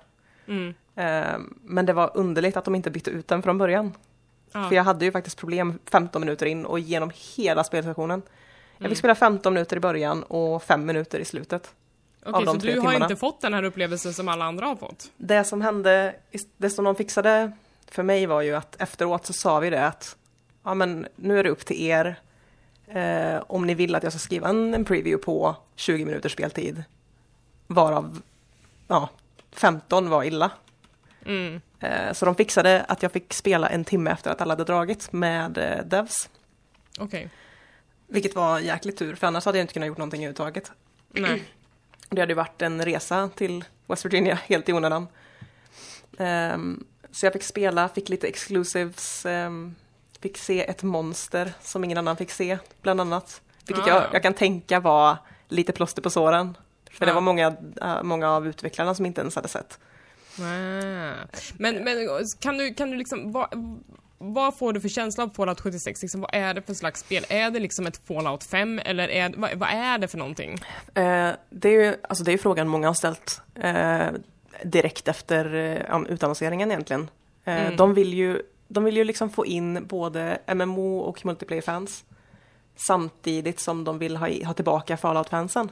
[0.46, 0.74] Mm.
[0.94, 3.92] Eh, men det var underligt att de inte bytte ut den från början.
[4.52, 4.68] Ja.
[4.68, 8.22] För jag hade ju faktiskt problem 15 minuter in och genom hela spelsessionen.
[8.72, 8.90] Jag Mm.
[8.90, 11.74] fick spela 15 minuter i början och 5 minuter i slutet.
[12.26, 13.04] Okej, så du har timmarna.
[13.04, 15.10] inte fått den här upplevelsen som alla andra har fått?
[15.16, 16.14] Det som hände,
[16.56, 17.52] det som de fixade
[17.90, 20.16] för mig var ju att efteråt så sa vi det att
[20.70, 22.20] ja men nu är det upp till er
[22.86, 26.84] eh, om ni vill att jag ska skriva en, en preview på 20 minuters speltid.
[27.66, 28.22] Varav
[28.88, 29.08] ja,
[29.50, 30.50] 15 var illa.
[31.26, 31.60] Mm.
[31.80, 35.12] Eh, så de fixade att jag fick spela en timme efter att alla hade dragit
[35.12, 36.28] med eh, devs.
[36.98, 37.30] Okej.
[38.06, 40.72] Vilket var jäkligt tur, för annars hade jag inte kunnat gjort någonting överhuvudtaget.
[41.08, 41.42] Nej.
[42.08, 45.08] Det hade ju varit en resa till West Virginia helt i onödan.
[46.18, 49.74] Ehm, så jag fick spela, fick lite exclusives, ehm,
[50.22, 53.40] fick se ett monster som ingen annan fick se, bland annat.
[53.66, 53.88] Vilket Ah.
[53.88, 55.16] jag, jag kan tänka var
[55.48, 56.56] lite plåster på såren.
[56.90, 57.14] För det Ja.
[57.14, 59.78] var många, äh, många av utvecklarna som inte ens hade sett.
[60.38, 61.14] Ah.
[61.58, 61.96] Men, men
[62.40, 63.48] kan du, kan du liksom, vad,
[64.18, 66.02] vad får du för känsla av Fallout 76?
[66.02, 67.24] Liksom, vad är det för slags spel?
[67.28, 70.52] Är det liksom ett Fallout 5 eller är, vad, vad är det för någonting?
[70.94, 74.06] Eh, det är ju alltså det är frågan många har ställt eh,
[74.64, 77.02] direkt efter eh, utannonseringen egentligen.
[77.44, 77.76] Eh, Mm.
[77.76, 82.04] De vill ju, de vill ju liksom få in både MMO och multiplayer-fans
[82.76, 85.68] samtidigt som de vill ha, ha tillbaka Fallout-fansen.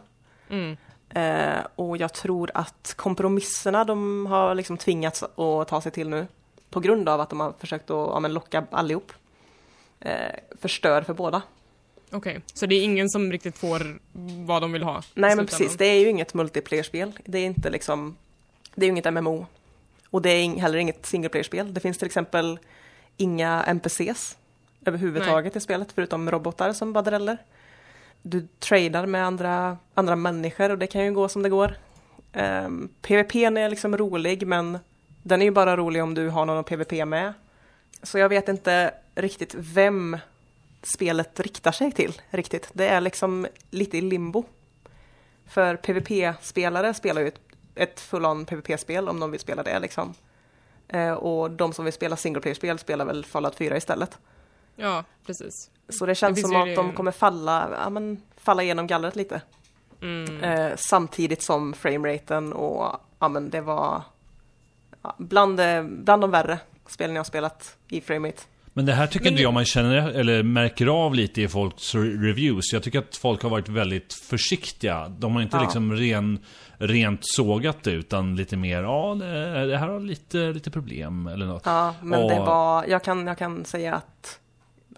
[0.51, 0.77] Mm.
[1.11, 6.27] Eh, och jag tror att kompromisserna de har liksom tvingats att ta sig till nu
[6.71, 9.13] på grund av att de har försökt att ja, men locka allihop
[10.01, 10.13] eh,
[10.61, 11.43] förstör för båda.
[12.11, 13.99] Okej, så det är ingen som riktigt får
[14.47, 15.03] vad de vill ha?
[15.15, 17.19] Nej men precis, det är ju inget multiplayer-spel.
[17.25, 18.17] Det är inte liksom,
[18.75, 19.47] det är ju inget MMO.
[20.11, 21.75] Och det är heller inget single player-spel.
[21.75, 22.59] Det finns till exempel
[23.19, 24.37] inga NPCs
[24.85, 27.39] överhuvudtaget i spelet, förutom robotar som bara dräller.
[28.23, 31.75] Du tradar med andra, andra människor och det kan ju gå som det går.
[32.33, 34.79] Um, PVP är liksom rolig, men
[35.23, 37.33] den är ju bara rolig om du har någon att PVP med.
[38.03, 40.19] Så jag vet inte riktigt vem
[40.83, 42.71] spelet riktar sig till riktigt.
[42.73, 44.45] Det är liksom lite i limbo.
[45.47, 47.41] För PVP-spelare spelar ju ett,
[47.75, 50.15] ett full-on PVP-spel om de vill spela det liksom.
[50.89, 54.19] Eh, och de som vill spela single player-spel spelar väl Fallout 4 istället.
[54.77, 55.71] Ja, precis.
[55.89, 58.87] Så det känns Det som ju att det- de kommer falla, ja, men, falla igenom
[58.87, 59.41] gallret lite.
[60.03, 60.45] Mm.
[60.45, 64.03] Eh, samtidigt som frameraten och ja, men det var
[65.03, 68.43] ja, bland, eh, bland de värre spelen jag har spelat i framerate.
[68.73, 71.95] Men det här tycker Men inte jag man känner, eller märker av lite i folks
[71.95, 72.73] re- reviews.
[72.73, 75.09] Jag tycker att folk har varit väldigt försiktiga.
[75.09, 75.63] De har inte Ja.
[75.63, 76.39] liksom ren,
[76.79, 81.47] rent sågat det, utan lite mer, ja det, det här har lite, lite problem eller
[81.47, 81.63] något.
[81.67, 84.41] Ja, men det Och- var, jag kan, jag kan säga att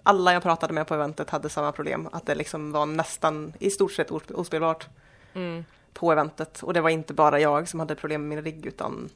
[0.03, 2.09] alla jag pratade med på eventet hade samma problem.
[2.11, 4.87] Att det liksom var nästan i stort sett os- ospelbart
[5.33, 5.65] Mm.
[5.93, 6.63] på eventet.
[6.63, 9.09] Och det var inte bara jag som hade problem med min rigg utan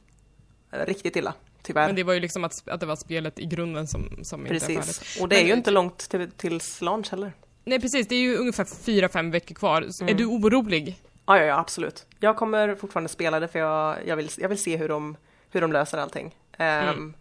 [0.70, 1.86] riktigt illa, tyvärr.
[1.86, 4.54] Men det var ju liksom att, att det var spelet i grunden som, som inte
[4.56, 4.76] är färdigt.
[4.76, 5.20] Precis.
[5.22, 7.32] Och det är Men- ju inte långt till, tills launch heller.
[7.64, 9.86] Nej precis, det är ju ungefär 4-5 veckor kvar.
[9.90, 10.16] Så Är Mm.
[10.18, 10.96] du orolig?
[11.26, 12.06] Ja, ja, ja, absolut.
[12.20, 15.16] Jag kommer fortfarande spela det för jag, jag, vill, jag vill se hur de,
[15.50, 16.34] hur de löser allting.
[16.58, 17.14] Ehm, Mm.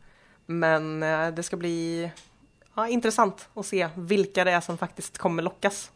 [0.45, 2.11] Men eh, det ska bli
[2.75, 5.91] ja, intressant att se vilka det är som faktiskt kommer lockas.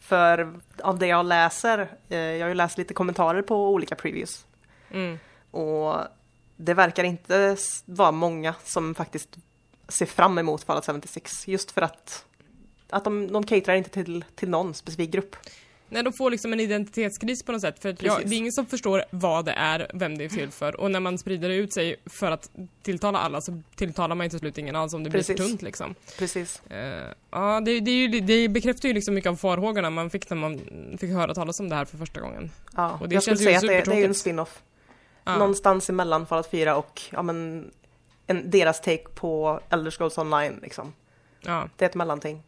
[0.00, 4.46] För av det jag läser, eh, jag har ju läst lite kommentarer på olika previews.
[4.90, 5.18] Mm.
[5.50, 5.96] Och
[6.56, 9.36] det verkar inte vara många som faktiskt
[9.88, 11.48] ser fram emot Fallout 76.
[11.48, 12.24] Just för att,
[12.90, 15.36] att de, de caterar inte till, till någon specifik grupp.
[15.94, 17.78] Nej, de får liksom en identitetskris på något sätt.
[17.82, 20.50] För att jag, det är ingen som förstår vad det är, vem det är till
[20.50, 20.80] för.
[20.80, 22.50] Och när man sprider ut sig för att
[22.82, 25.36] tilltala alla så tilltalar man ju till slut ingen alls om det blir Precis.
[25.36, 25.94] tunt liksom.
[26.18, 26.62] Precis.
[26.70, 30.30] Eh, ja, det, det, är ju, det bekräftar ju liksom mycket av farhågorna man fick
[30.30, 30.60] när man
[31.00, 32.50] fick höra talas om det här för första gången.
[32.76, 34.62] Ja, Och det jag skulle säga att det, det är ju en spin-off.
[35.24, 35.36] Ja.
[35.38, 37.70] Någonstans emellan Fallout 4 och ja, men,
[38.26, 40.58] en, deras take på Elder Scrolls Online.
[40.62, 40.92] Liksom.
[41.40, 42.42] Ja, Det är ett mellanting.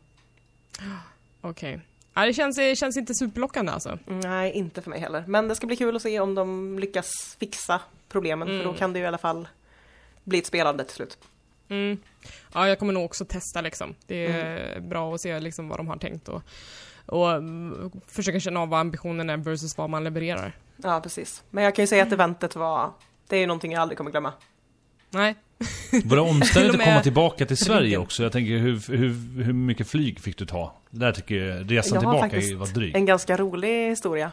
[1.41, 1.81] okej.
[2.17, 3.99] Ja, det känns, det känns inte superlockande alltså.
[4.07, 5.25] Nej, inte för mig heller.
[5.27, 8.49] Men det ska bli kul att se om de lyckas fixa problemen.
[8.49, 8.67] För Mm.
[8.67, 9.49] då kan det ju i alla fall
[10.25, 11.19] bli ett spelande till slut.
[11.69, 11.99] Mm.
[12.55, 13.95] Ja, jag kommer nog också testa liksom.
[14.07, 16.43] Det är bra att se liksom vad de har tänkt och,
[17.07, 20.53] och mm, försöka känna av vad ambitionen är versus vad man levererar.
[20.77, 21.43] Ja, precis.
[21.51, 22.09] Men jag kan ju säga Mm.
[22.09, 22.91] att eventet var...
[23.29, 24.33] Det är ju någonting jag aldrig kommer glömma.
[25.11, 25.35] Nej,
[26.05, 28.23] Var det omständigt att komma tillbaka till Sverige också?
[28.23, 30.73] Jag tänker, hur, hur, hur mycket flyg fick du ta?
[30.91, 32.97] Det där tycker jag, resan Jag tillbaka var dryg.
[32.97, 34.33] En ganska rolig historia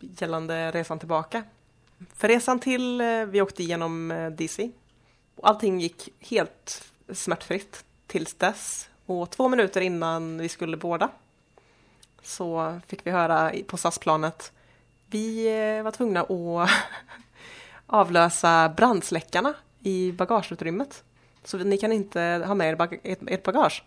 [0.00, 1.42] gällande resan tillbaka.
[2.16, 4.70] För resan till, eh, vi åkte igenom eh, DC.
[5.36, 8.88] Och Allting gick helt smärtfritt tills dess.
[9.06, 11.08] Och två minuter innan vi skulle båda
[12.22, 14.52] så fick vi höra på SAS-planet
[15.12, 15.46] vi
[15.78, 16.70] eh, var tvungna att
[17.86, 21.04] avlösa brandsläckarna i bagageutrymmet.
[21.44, 23.84] Så ni kan inte ha med er bag- ert bagage.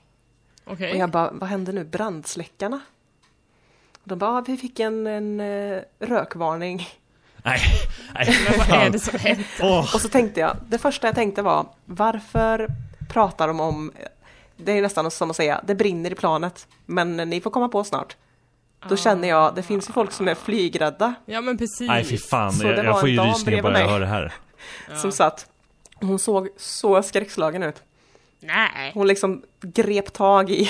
[0.65, 0.91] okej.
[0.91, 1.84] Och jag bara, vad hände nu?
[1.84, 2.79] Brandsläckarna?
[3.93, 6.88] Och de bara, "Ja, vi fick en, en eh, rökvarning.
[7.43, 7.60] Nej,
[8.13, 8.38] nej.
[8.49, 9.45] Men vad är det som händer?
[9.62, 12.67] Åh, Och så tänkte jag, det första jag tänkte var, varför
[13.10, 13.91] pratar de om,
[14.58, 17.84] det är nästan som att säga, det brinner i planet, men ni får komma på
[17.84, 18.15] snart.
[18.89, 21.88] Då känner jag, det finns ju folk som är flygrädda Ja men precis.
[21.88, 22.51] nej fy fan.
[22.53, 24.34] Så Jag, jag får ju rysningar bara jag hör det här.
[24.89, 24.95] Ja.
[24.97, 25.49] som satt.
[26.05, 27.83] Hon såg så skräckslagen ut.
[28.39, 28.91] Nej.
[28.93, 30.69] Hon liksom grep tag i,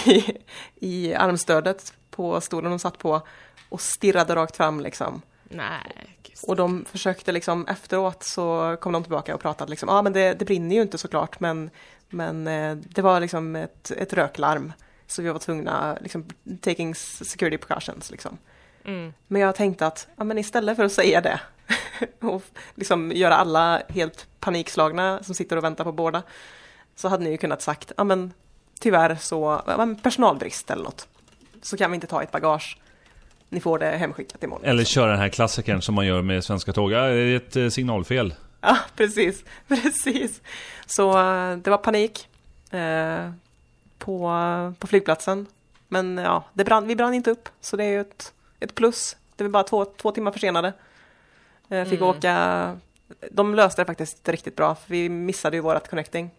[0.75, 3.21] i armstödet på stolen hon satt på
[3.69, 5.21] och stirrade rakt fram liksom.
[5.43, 6.17] Nej.
[6.47, 10.13] Och de försökte liksom efteråt så kom de tillbaka och pratade liksom, ja ah, men
[10.13, 11.69] det, det brinner ju inte såklart men,
[12.09, 14.73] men eh, det var liksom ett, ett röklarm.
[15.07, 16.25] Så vi var tvungna, liksom,
[16.61, 18.37] taking security precautions liksom.
[18.85, 19.13] Mm.
[19.27, 21.39] Men jag tänkte att, ja men istället för att säga det
[22.19, 22.43] och
[22.75, 26.23] liksom göra alla helt panikslagna som sitter och väntar på båda
[26.95, 28.33] så hade ni ju kunnat sagt, ja men
[28.79, 31.07] tyvärr så, men personalbrist eller något.
[31.61, 32.77] Så kan vi inte ta ett bagage.
[33.49, 34.65] Ni får det hemskickat imorgon.
[34.65, 36.91] Eller köra den här klassikern som man gör med svenska tåg.
[36.91, 38.33] Ja, det är ett eh, signalfel.
[38.61, 39.43] Ja, precis.
[39.67, 40.41] Precis.
[40.85, 42.27] Så eh, det var panik
[42.71, 43.31] eh,
[43.97, 44.31] på,
[44.79, 45.45] på flygplatsen.
[45.87, 49.17] Men ja, det brann, vi brann inte upp, så det är ju ett, ett plus.
[49.35, 50.73] Det var bara två, två timmar försenade.
[51.69, 52.09] Eh, fick Mm.
[52.09, 52.77] åka...
[53.31, 56.29] De löste det faktiskt riktigt bra, för vi missade ju vårat connecting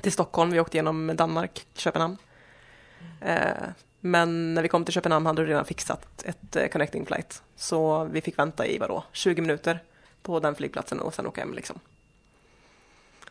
[0.00, 0.50] till Stockholm.
[0.50, 2.16] Vi åkte genom Danmark, Köpenhamn.
[3.20, 3.38] Eh,
[4.00, 7.42] men när vi kom till Köpenhamn hade de redan fixat ett eh, connecting flight.
[7.56, 9.82] Så vi fick vänta i vadå, 20 minuter
[10.22, 11.80] på den flygplatsen och sen åka hem liksom.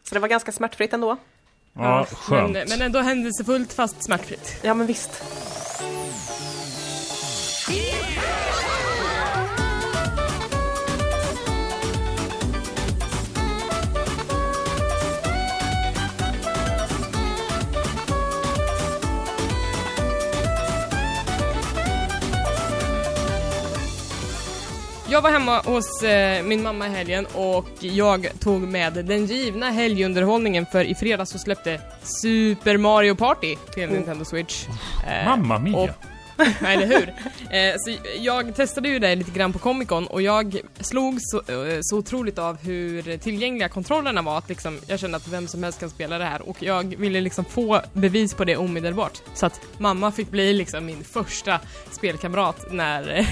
[0.04, 1.18] Så det var ganska smärtfritt ändå.
[1.74, 2.54] Ja, skönt.
[2.54, 4.60] Men, men ändå händelsefullt fast smärtfritt.
[4.64, 5.24] Ja men visst.
[25.10, 29.70] Jag var hemma hos eh, min mamma i helgen och jag tog med den givna
[29.72, 33.90] helgunderhållningen för i fredags så släppte Super Mario Party till.
[33.90, 34.66] Nintendo Switch.
[35.08, 35.78] Eh, Mamma mia.
[35.78, 35.90] och
[36.66, 37.14] eller hur?
[37.58, 41.38] Eh, så jag testade ju det lite grann på Comic Con och jag slog så,
[41.38, 45.64] eh, så otroligt av hur tillgängliga kontrollerna var att liksom, jag kände att vem som
[45.64, 49.22] helst kan spela det här och jag ville liksom få bevis på det omedelbart.
[49.34, 51.60] Så att mamma fick bli liksom min första
[51.92, 53.28] spelkamrat när,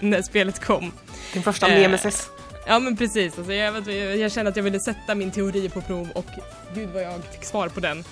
[0.04, 0.92] när spelet kom.
[1.32, 2.28] Din första Eh, nemesis.
[2.66, 5.80] Ja men precis, alltså jag, vet- jag kände att jag ville sätta min teori på
[5.80, 6.26] prov och
[6.74, 8.04] gud vad jag fick svar på den.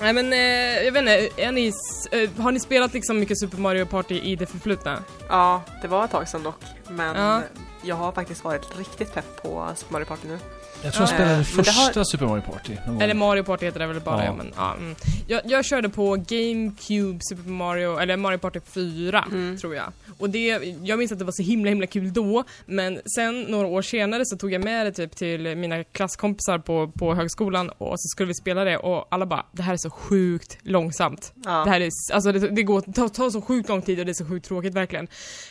[0.00, 1.72] Nej men eh, jag vet inte, är ni,
[2.12, 5.02] eh, har ni spelat liksom mycket Super Mario Party i det förflutna?
[5.28, 6.60] Ja, det var ett tag sedan dock.
[6.88, 7.42] Men Ja.
[7.82, 10.38] Jag har faktiskt varit riktigt pepp på Super Mario Party nu.
[10.82, 11.14] Jag tror jag Ja.
[11.14, 12.76] spelade Eh, men det första har- Super Mario Party.
[13.00, 14.24] Eller Mario Party heter det väl bara, Ja.
[14.24, 14.32] ja.
[14.34, 14.74] men ja.
[14.74, 14.94] Mm.
[15.26, 19.58] Jag, jag körde på GameCube Super Mario, eller Mario Party 4, Mm.
[19.58, 19.84] tror jag.
[20.18, 20.46] Och det,
[20.82, 24.22] jag minns att det var så himla himla kul då, men sen några år senare
[24.26, 28.26] så tog jag med det typ till mina klasskompisar på, på högskolan och så skulle
[28.26, 31.32] vi spela det och alla bara, det här är så sjukt långsamt.
[31.44, 31.64] Ja.
[31.64, 34.12] Det här är, alltså det, det går, tar, tar så sjukt lång tid och det
[34.12, 35.08] är så sjukt tråkigt verkligen.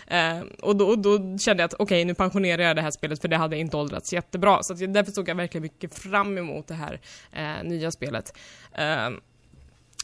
[0.07, 3.21] Eh, och, då, och då kände jag att okej, nu pensionerar jag det här spelet
[3.21, 4.59] för det hade inte åldrats jättebra.
[4.61, 6.99] Så att därför såg jag verkligen mycket fram emot det här
[7.31, 8.37] eh, nya spelet.
[8.73, 9.09] Eh,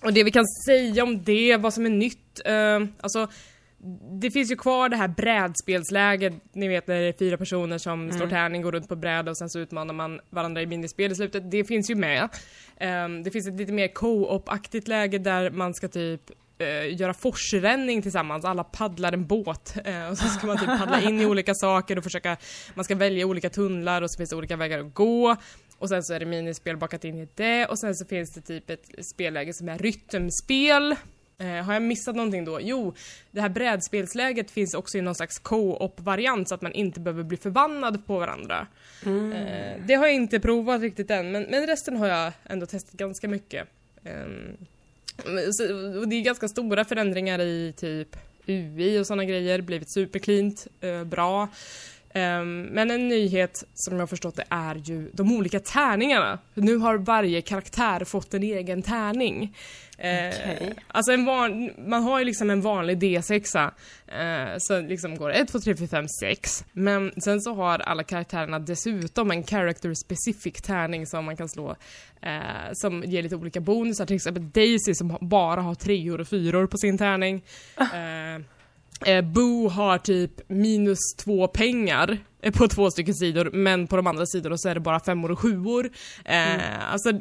[0.03, 3.27] och det vi kan säga om det, vad som är nytt, eh, alltså
[4.21, 8.11] det finns ju kvar det här brädspelsläget, ni vet när det är fyra personer som
[8.11, 11.15] slår tärning, går runt på bräda och sen så utmanar man varandra i minispel i
[11.15, 11.51] slutet.
[11.51, 12.29] Det finns ju med.
[12.77, 16.21] Ehm, det finns ett lite mer co-op-aktigt läge där man ska typ
[16.57, 21.01] eh, göra forsränning tillsammans, alla paddlar en båt eh, och så ska man typ paddla
[21.01, 22.37] in i olika saker och försöka,
[22.73, 25.35] man ska välja olika tunnlar och så finns det olika vägar att gå
[25.77, 28.41] och sen så är det minispel bakat in i det och sen så finns det
[28.41, 30.95] typ ett spelläge som är rytmspel.
[31.37, 32.59] Eh, har jag missat någonting då?
[32.61, 32.93] Jo,
[33.31, 37.37] det här brädspelsläget finns också i någon slags co-op-variant så att man inte behöver bli
[37.37, 38.67] förbannad på varandra.
[39.05, 42.93] Eh, det har jag inte provat riktigt än, men, men resten har jag ändå testat
[42.93, 43.67] ganska mycket.
[44.01, 44.57] Men
[45.53, 45.63] så,
[45.99, 48.15] och det är ganska stora förändringar i typ
[48.47, 51.49] UI och sådana grejer, blivit supercleant, eh, bra.
[52.13, 56.39] Ehm, men en nyhet som jag har förstått det är ju de olika tärningarna.
[56.53, 59.55] Nu har varje karaktär fått en egen tärning.
[59.97, 60.73] Eh, Okej.
[60.87, 63.71] Alltså en van, man har ju liksom en vanlig D6
[64.07, 66.65] eh, så liksom går det 1, 2, 3, 4, 5, 6.
[66.73, 71.75] Men sen så har alla karaktärerna dessutom en character specific tärning som man kan slå
[72.21, 74.05] eh, som ger lite olika bonusar.
[74.05, 77.43] Till exempel Daisy som bara har treor och fyror på sin tärning.
[77.77, 78.41] Eh,
[79.05, 84.07] Eh, Boo har typ minus två pengar eh, på två stycken sidor, men på de
[84.07, 85.89] andra sidorna så är det bara femmor och sjuor.
[86.25, 87.11] Eh, Alltså,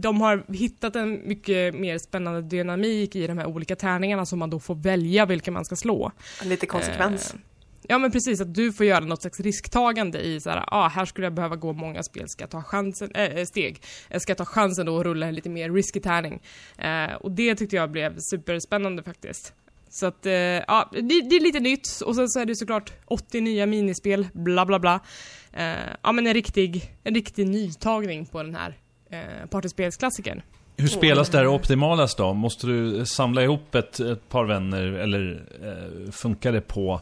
[0.00, 4.50] de har hittat en mycket mer spännande dynamik i de här olika tärningarna som man
[4.50, 6.12] då får välja vilka man ska slå.
[6.44, 7.34] Lite konsekvens.
[7.34, 7.40] Eh,
[7.88, 11.04] Ja men precis, att du får göra något slags risktagande i så här, ah, här
[11.04, 13.82] skulle jag behöva gå många spel, ska jag ta chansen, äh, steg?
[14.08, 16.42] Jag ska ta chansen då och rulla en lite mer risky tärning.
[16.78, 19.52] Eh, och det tyckte jag blev superspännande faktiskt.
[19.90, 22.92] Så att, eh, ja, det, det är lite nytt och sen så är det såklart
[23.06, 25.00] 80 nya minispel, bla bla bla.
[25.52, 25.64] Eh,
[26.02, 28.76] ja men en riktig, en riktig nytagning på den här
[29.10, 30.42] eh, partyspelsklassikern.
[30.76, 32.34] Hur spelas det här optimalast då?
[32.34, 37.00] Måste du samla ihop ett, ett par vänner eller eh, funkar det på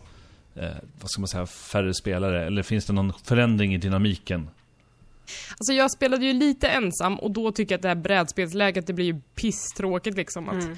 [0.54, 0.68] eh,
[1.00, 2.46] vad ska man säga, färre spelare?
[2.46, 4.50] Eller finns det någon förändring i dynamiken?
[5.50, 8.92] Alltså jag spelade ju lite ensam och då tycker jag att det här brädspelsläget det
[8.92, 10.48] blir ju pisstråkigt liksom.
[10.48, 10.76] Att, Mm.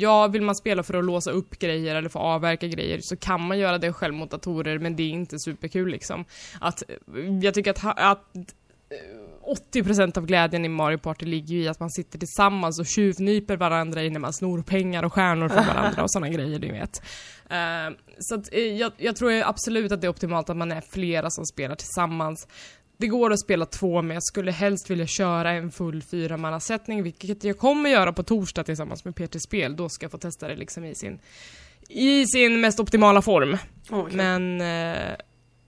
[0.00, 3.40] Ja, vill man spela för att låsa upp grejer eller få avverka grejer så kan
[3.40, 6.24] man göra det själv mot datorer men det är inte superkul liksom.
[6.60, 6.82] Att,
[7.42, 11.80] jag tycker att, att eh, 80% av glädjen i Mario Party ligger ju i att
[11.80, 16.10] man sitter tillsammans och tjuvnyper varandra innan man snor pengar och stjärnor från varandra och
[16.10, 17.02] sådana grejer, du vet.
[17.50, 20.82] Eh, så att, eh, jag, jag tror absolut att det är optimalt att man är
[20.92, 22.48] flera som spelar tillsammans.
[22.96, 27.44] Det går att spela två, men jag skulle helst vilja köra en full fyramannasättning, vilket
[27.44, 29.76] jag kommer göra på torsdag tillsammans med Peter Spel.
[29.76, 31.18] Då ska jag få testa det liksom i sin,
[31.88, 33.56] i sin mest optimala form.
[33.88, 34.12] Kul.
[34.12, 35.16] Men, eh,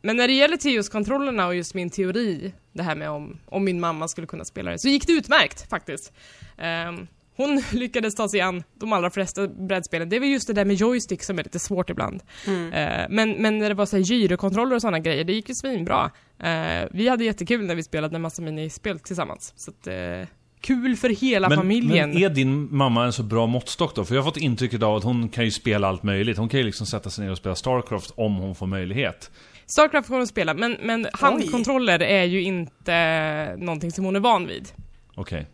[0.02, 3.80] men när det gäller Tios-kontrollerna och just min teori, det här med om, om min
[3.80, 6.12] mamma skulle kunna spela det, så gick det utmärkt faktiskt.
[6.58, 7.06] Ehm,
[7.36, 10.08] hon lyckades ta sig an de allra flesta brädspelen.
[10.08, 12.22] Det är väl just det där med joystick som är lite svårt ibland.
[12.46, 12.72] Mm.
[12.72, 15.54] Eh, men, men när det var så här gyrokontroller och sådana grejer, det gick ju
[15.54, 16.10] svinbra.
[16.42, 19.52] Eh, vi hade jättekul när vi spelade en massa minispel tillsammans.
[19.56, 20.28] Så att, eh,
[20.60, 22.10] kul för hela Men, familjen.
[22.10, 24.04] men är din mamma en så bra måttstock då?
[24.04, 26.38] För jag har fått intrycket av att hon kan ju spela allt möjligt.
[26.38, 29.30] Hon kan ju liksom sätta sig ner och spela Starcraft om hon får möjlighet.
[29.66, 34.46] Starcraft får hon spela, men, men handkontroller är ju inte någonting som hon är van
[34.46, 34.68] vid.
[35.14, 35.46] Okej.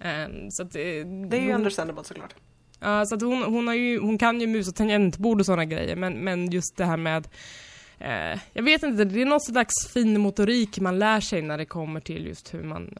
[0.00, 0.80] Ehm, så att, eh,
[1.30, 2.34] Det är ju understandable såklart.
[2.80, 5.64] ja, så att hon, hon, har ju, hon kan ju mus och tangentbord och sådana
[5.64, 7.28] grejer, men, men just det här med
[7.98, 11.66] eh, jag vet inte, det är någon slags fin motorik man lär sig när det
[11.66, 12.98] kommer till just hur man...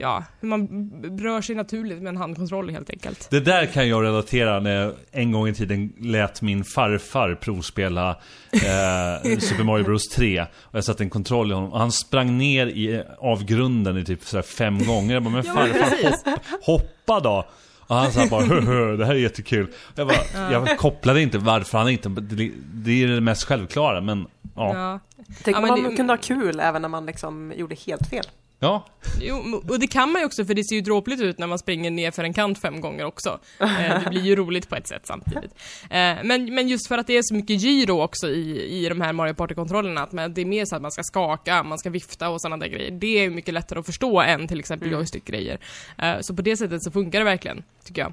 [0.00, 3.30] ja, hur man rör sig naturligt med en handkontroll helt enkelt.
[3.30, 8.10] Det där kan jag relatera när jag en gång i tiden lät min farfar provspela
[8.52, 10.40] eh, Super Mario Bros 3.
[10.60, 14.22] Och jag satte en kontroll i honom och han sprang ner i avgrunden i typ
[14.24, 15.14] sådär fem gånger.
[15.14, 17.48] Jag bara, men Ja, farfar hopp, hoppa då!
[17.78, 19.66] Och han sa bara hö, hö, det här är jättekul.
[19.94, 22.08] Jag, bara, jag kopplade inte varför han inte...
[22.08, 24.26] Det, det är det mest självklara men
[24.56, 24.74] ja.
[24.76, 25.00] Ja.
[25.44, 28.06] Tänk Ja, om men man det- kunde ha kul även när man liksom gjorde helt
[28.10, 28.24] fel.
[28.62, 28.86] Ja,
[29.20, 31.58] Jo, och det kan man ju också för det ser ju dråpligt ut när man
[31.58, 33.38] springer ner för en kant fem gånger också.
[33.60, 35.54] Eh, det blir ju roligt på ett sätt samtidigt.
[35.90, 39.00] Eh, men, men just för att det är så mycket gyro också i, i de
[39.00, 41.90] här Mario Party-kontrollerna, att man, det är mer så att man ska skaka, man ska
[41.90, 42.90] vifta och sådana där grejer.
[42.90, 44.98] Det är mycket lättare att förstå än till exempel Mm.
[45.00, 45.58] joystick-grejer.
[45.98, 48.12] Eh, så på det sättet så funkar det verkligen, tycker jag.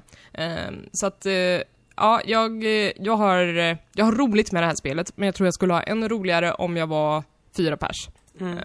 [0.92, 1.26] Så att
[2.00, 2.64] Ja, jag,
[2.96, 3.38] jag, har,
[3.94, 6.52] jag har roligt med det här spelet, men jag tror jag skulle ha ännu roligare
[6.52, 7.22] om jag var
[7.56, 8.08] fyra pers.
[8.40, 8.58] Mm.
[8.58, 8.64] Eh,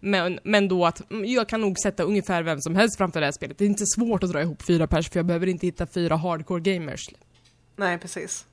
[0.00, 3.26] Men, men då att mm, jag kan nog sätta ungefär vem som helst framför det
[3.26, 3.58] här spelet.
[3.58, 6.16] Det är inte svårt att dra ihop fyra pers, för jag behöver inte hitta fyra
[6.16, 7.08] hardcore gamers.
[7.76, 8.46] Nej, precis.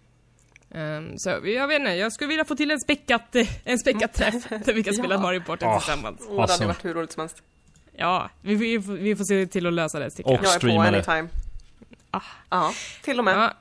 [0.72, 4.14] Ehm, så jag vet inte, jag skulle vilja få till en späckat, eh, en späckat
[4.20, 5.22] träff där vi kan spela Ja.
[5.22, 5.80] Mario Party Ah.
[5.80, 6.22] tillsammans.
[6.28, 6.58] Och det Alltså.
[6.58, 7.44] hade varit hur roligt som helst.
[7.96, 10.32] Ja, vi, vi, får- vi får se till att lösa det Och- jag.
[10.34, 10.98] Jag är på streama det.
[11.08, 11.30] anytime.
[12.12, 12.22] Ah.
[12.50, 12.74] Ja,
[13.04, 13.36] till och med.
[13.38, 13.54] Ja,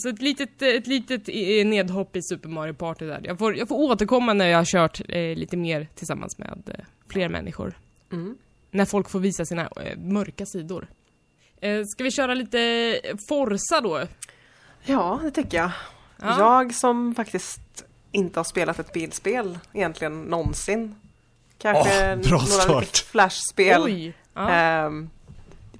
[0.00, 3.20] så ett litet, ett litet eh, nedhopp i Super Mario Party där.
[3.24, 6.84] Jag får, jag får återkomma när jag har kört eh, lite mer tillsammans med eh,
[7.08, 7.78] fler människor.
[8.12, 8.36] Mm.
[8.70, 10.86] När folk får visa sina eh, mörka sidor.
[11.60, 14.00] Eh, ska vi köra lite Forza då?
[14.84, 15.70] Ja, det tycker jag.
[16.22, 16.38] Ja.
[16.38, 20.94] Jag som faktiskt inte har spelat ett bilspel egentligen någonsin.
[21.58, 22.96] Kanske bra några start.
[22.96, 24.14] flashspel Oj!
[24.34, 24.50] Ja.
[24.50, 25.10] ehm,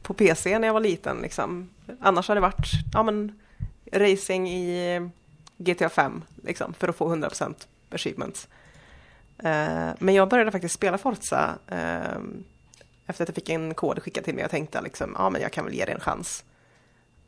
[0.03, 1.19] på PC när jag var liten.
[1.23, 1.69] Liksom.
[2.01, 3.40] Annars har det varit ja, men,
[3.93, 5.11] racing i
[5.57, 7.55] GTA 5 liksom, för att få 100%
[7.91, 8.49] achievements.
[9.39, 12.45] Eh, men jag började faktiskt spela Forza ehm,
[13.07, 14.43] efter att jag fick en kod skickad till mig.
[14.43, 16.45] Jag tänkte liksom, ja men jag kan väl ge det en chans.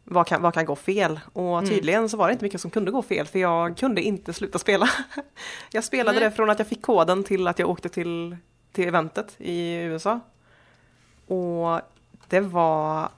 [0.05, 1.21] Vad kan, vad kan gå fel?
[1.33, 1.71] Och Mm.
[1.71, 4.59] tydligen så var det inte mycket som kunde gå fel för jag kunde inte sluta
[4.59, 4.89] spela.
[5.73, 6.29] jag spelade Nej.
[6.29, 8.37] det från att jag fick koden till att jag åkte till,
[8.73, 10.21] till eventet i USA.
[11.27, 11.81] Och
[12.29, 13.09] det var,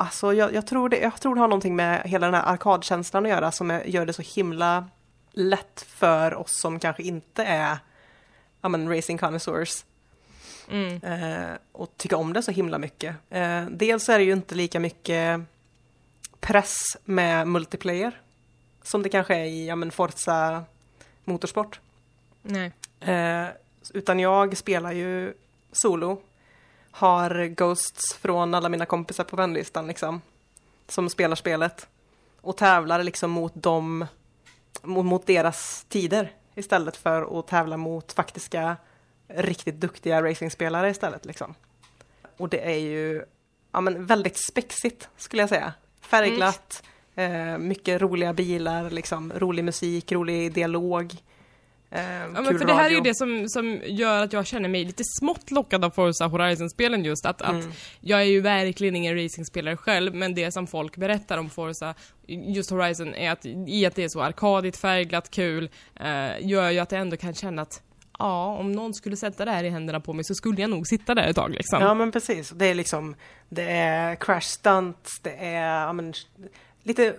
[0.00, 3.26] alltså jag, jag, tror det, jag tror det har någonting med hela den här arkadkänslan
[3.26, 4.88] att göra som är, gör det så himla
[5.32, 7.78] lätt för oss som kanske inte är
[8.60, 9.84] ja, men, racing connoisseurs
[10.70, 11.02] Mm.
[11.02, 13.16] eh, och tycka om det så himla mycket.
[13.30, 15.40] Eh, dels är det ju inte lika mycket
[16.40, 18.20] press med multiplayer
[18.82, 20.64] som det kanske är i ja, men Forza
[21.24, 21.80] Motorsport.
[22.42, 22.72] Nej.
[23.00, 23.46] Eh,
[23.94, 25.34] utan jag spelar ju
[25.72, 26.22] solo.
[26.90, 30.22] Har ghosts från alla mina kompisar på vänlistan liksom.
[30.88, 31.86] Som spelar spelet.
[32.40, 34.06] Och tävlar liksom mot dem,
[34.82, 36.32] mot, mot deras tider.
[36.54, 38.76] Istället för att tävla mot faktiska
[39.28, 41.54] riktigt duktiga racingspelare istället liksom.
[42.36, 43.24] Och det är ju
[43.72, 45.72] ja, men väldigt spexigt skulle jag säga.
[46.00, 46.82] Färgglatt,
[47.14, 51.14] eh, mycket roliga bilar, liksom, rolig musik, rolig dialog.
[51.92, 54.68] Eh, Ja, men för det här är ju det som, som gör att jag känner
[54.68, 57.72] mig lite smått lockad av Forza Horizon-spelen just, att, att Mm.
[58.00, 61.94] jag är ju verkligen ingen racingspelare själv, men det som folk berättar om Forza,
[62.26, 65.70] just Horizon, är att i att det är så arkadigt, färgglatt, kul,
[66.00, 67.82] eh, gör ju att jag ändå kan känna att
[68.18, 70.86] ja, om någon skulle sätta det här i händerna på mig så skulle jag nog
[70.86, 71.80] sitta där ett tag liksom.
[71.82, 73.14] Ja men precis, det är liksom
[73.48, 76.14] Det är crash stunts, det är ja, men,
[76.82, 77.10] lite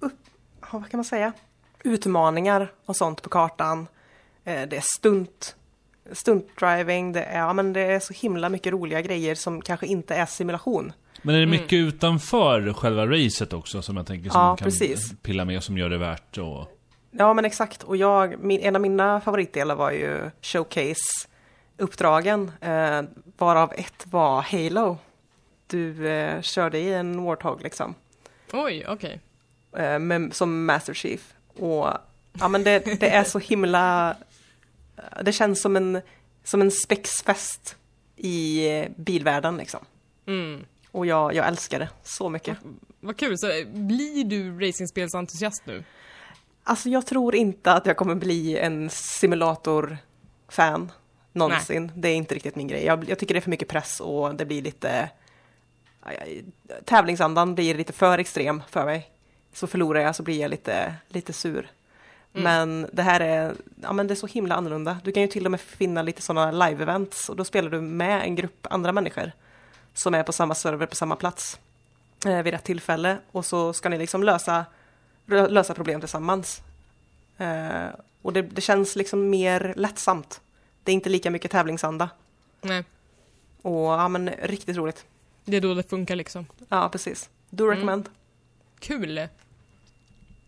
[0.00, 0.20] upp,
[0.60, 1.32] ja, vad kan man säga?
[1.84, 3.86] Utmaningar och sånt på kartan.
[4.44, 5.56] Eh, Det är stunt,
[6.12, 10.14] stuntdriving, det är, ja, men det är så himla mycket roliga grejer som kanske inte
[10.14, 10.92] är simulation.
[11.22, 11.60] Men är det Mm.
[11.60, 15.12] mycket utanför själva racet också som jag tänker som Ja, man kan precis.
[15.22, 16.76] pilla med som gör det värt och...
[17.12, 23.02] Ja men exakt, och jag, min, en av mina favoritdelar var ju showcase-uppdragen, eh,
[23.38, 24.98] varav ett var Halo.
[25.66, 27.94] Du eh, körde i en Warthog liksom.
[28.52, 29.20] Oj, okej.
[29.76, 31.34] eh, med, som Master Chief.
[31.58, 31.88] Och
[32.38, 34.16] ja, men det, det är så himla...
[35.22, 36.00] Det känns som en,
[36.44, 37.76] som en spexfest
[38.16, 39.80] i bilvärlden liksom.
[40.26, 40.64] Mm.
[40.90, 42.58] Och jag, jag älskar det så mycket.
[43.00, 45.84] Vad kul, så eh, blir du racingspelsentusiast nu?
[46.64, 50.92] Alltså jag tror inte att jag kommer bli en simulator-fan
[51.32, 51.92] någonsin.
[51.94, 52.84] Det är inte riktigt min grej.
[52.84, 55.10] Jag, jag tycker det är för mycket press och det blir lite...
[56.84, 59.10] Tävlingsandan blir lite för extrem för mig.
[59.52, 61.70] Så förlorar jag så blir jag lite, lite sur.
[62.32, 64.98] Men det här är, ja, men det är så himla annorlunda.
[65.04, 68.22] Du kan ju till och med finna lite sådana live-events och då spelar du med
[68.22, 69.32] en grupp andra människor
[69.94, 71.58] som är på samma server på samma plats
[72.26, 74.64] eh, vid rätt tillfälle och så ska ni liksom lösa,
[75.26, 76.60] lö- lösa problem tillsammans.
[77.38, 77.86] Eh,
[78.22, 80.40] och det, det känns liksom mer lättsamt.
[80.84, 82.10] Det är inte lika mycket tävlingsanda.
[82.62, 82.84] Nej.
[83.62, 85.04] Och ja, men riktigt roligt.
[85.44, 86.46] Det är då det funkar liksom.
[86.68, 87.30] Ja, precis.
[87.50, 88.08] Do recommend.
[88.78, 89.28] Kul!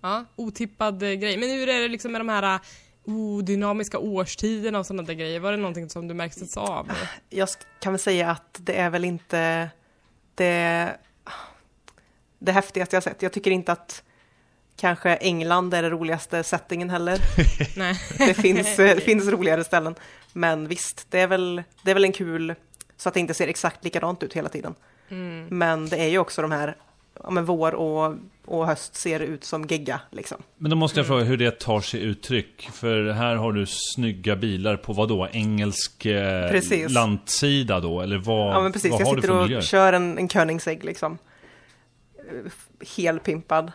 [0.03, 1.37] Ja, otippad eh, grej.
[1.37, 2.61] Men hur är det liksom med de här
[3.05, 5.41] oh, dynamiska årstiderna och sådana där grejer?
[5.41, 6.91] Var det någonting som du märktes av?
[7.31, 7.49] Jag
[7.81, 9.71] kan väl säga att det är väl inte
[10.35, 10.97] det,
[12.39, 13.23] det häftigaste jag sett.
[13.23, 14.03] Jag tycker inte att
[14.77, 17.19] kanske England är den roligaste settingen heller.
[17.77, 18.01] Nej.
[18.19, 19.95] Det finns, eh, det finns roligare ställen.
[20.33, 22.55] Men visst, det är, väl, det är väl en kul,
[22.97, 24.75] så att det inte ser exakt likadant ut hela tiden.
[25.09, 25.47] Mm.
[25.51, 26.77] Men det är ju också de här,
[27.23, 28.15] ja men vår och,
[28.45, 30.39] och höst ser ut som gegga liksom.
[30.59, 32.69] Men då måste jag fråga hur det tar sig uttryck.
[32.73, 35.29] För här har du snygga bilar på vad då?
[35.33, 36.91] Engelsk eh, Precis.
[36.91, 38.01] landsida då?
[38.01, 39.63] Eller vad, Ja men precis, vad jag har du sitter för och miljö?
[39.63, 41.19] kör en, en Koenigsegg liksom.
[42.19, 42.53] Eh,
[42.97, 43.73] Helpimpad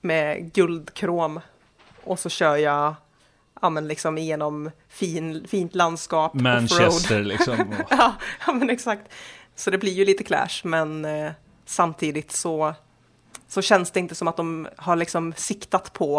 [0.00, 1.40] med guldkrom.
[2.04, 2.94] Och så kör jag
[3.62, 6.34] ja, men liksom igenom fin, fint landskap.
[6.34, 7.60] Manchester liksom.
[7.60, 8.14] Och- ja,
[8.46, 9.02] ja, men exakt.
[9.56, 11.30] Så det blir ju lite clash, men eh,
[11.66, 12.74] samtidigt så,
[13.54, 16.18] så känns det inte som att de har liksom siktat på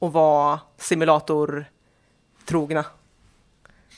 [0.00, 2.84] att vara simulator-trogna.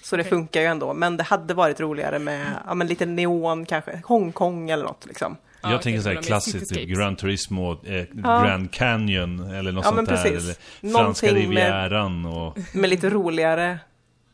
[0.02, 0.30] Så det Okej.
[0.30, 4.70] funkar ju ändå, men det hade varit roligare med ja, men lite neon kanske, Hongkong
[4.70, 5.36] eller något liksom.
[5.62, 6.88] Jag Ja, tänker såhär klassiskt, typ.
[6.88, 8.04] Gran Turismo, eh, Ja.
[8.44, 10.12] Grand Canyon eller något Ja, sånt men där.
[10.22, 10.44] precis.
[10.44, 12.58] Eller Franska Någonting med- rivieran och...
[12.74, 13.78] Med lite roligare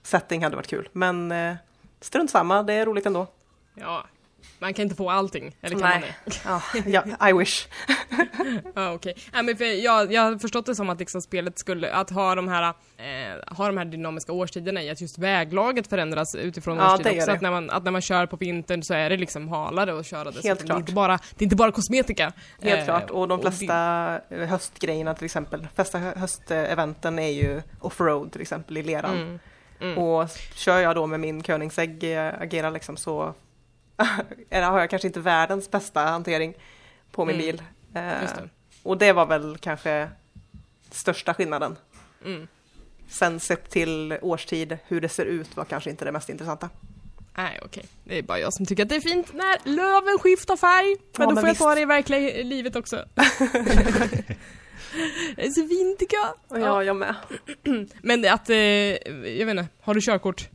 [0.02, 1.54] setting hade varit kul, men eh,
[2.00, 3.26] strunt samma, det är roligt ändå.
[3.74, 4.04] Ja,
[4.58, 5.56] man kan inte få allting.
[5.60, 6.90] Eller kan man Nej, det?
[6.90, 7.66] ja, ja, I wish.
[8.74, 9.14] Ja, okej.
[9.32, 12.34] Nej, men för jag, jag har förstått det som att liksom spelet skulle, att ha
[12.34, 12.62] de här,
[12.96, 17.12] eh, ha de här dynamiska årstiderna i att just väglaget förändras utifrån Ja, årstid det
[17.12, 17.30] gör också.
[17.32, 20.06] Att när, man, att när man kör på vintern så är det liksom halare att
[20.06, 20.42] köra det.
[20.42, 20.78] Helt att Det är, klart.
[20.80, 22.32] inte bara, det är inte bara kosmetika.
[22.62, 27.62] Helt Eh, klart, och de det- flesta höstgrejerna till exempel, flesta hö- hösteventen är ju
[27.80, 29.16] offroad till exempel i leran.
[29.16, 29.38] Mm,
[29.80, 29.98] mm.
[29.98, 33.34] Och kör jag då med min Koenigsegg eh, agerar liksom så
[34.50, 36.54] eller har jag kanske inte världens bästa hantering
[37.10, 37.62] på min Mm, bil.
[37.94, 38.48] Eh, det.
[38.82, 40.08] och det var väl kanske
[40.90, 41.76] största skillnaden.
[42.24, 42.46] Mm.
[43.08, 46.70] Sen sett till årstid, hur det ser ut var kanske inte det mest intressanta.
[47.36, 47.84] Nej, okej.
[48.04, 50.86] Det är bara jag som tycker att det är fint när löven skiftar färg.
[50.88, 51.60] Men Ja, då men får jag visst.
[51.60, 53.04] ta det i verkliga livet också.
[55.36, 56.60] det är så fint tycker jag.
[56.60, 57.14] Ja, jag med.
[58.02, 60.48] Men att, eh, jag vet inte, har du körkort?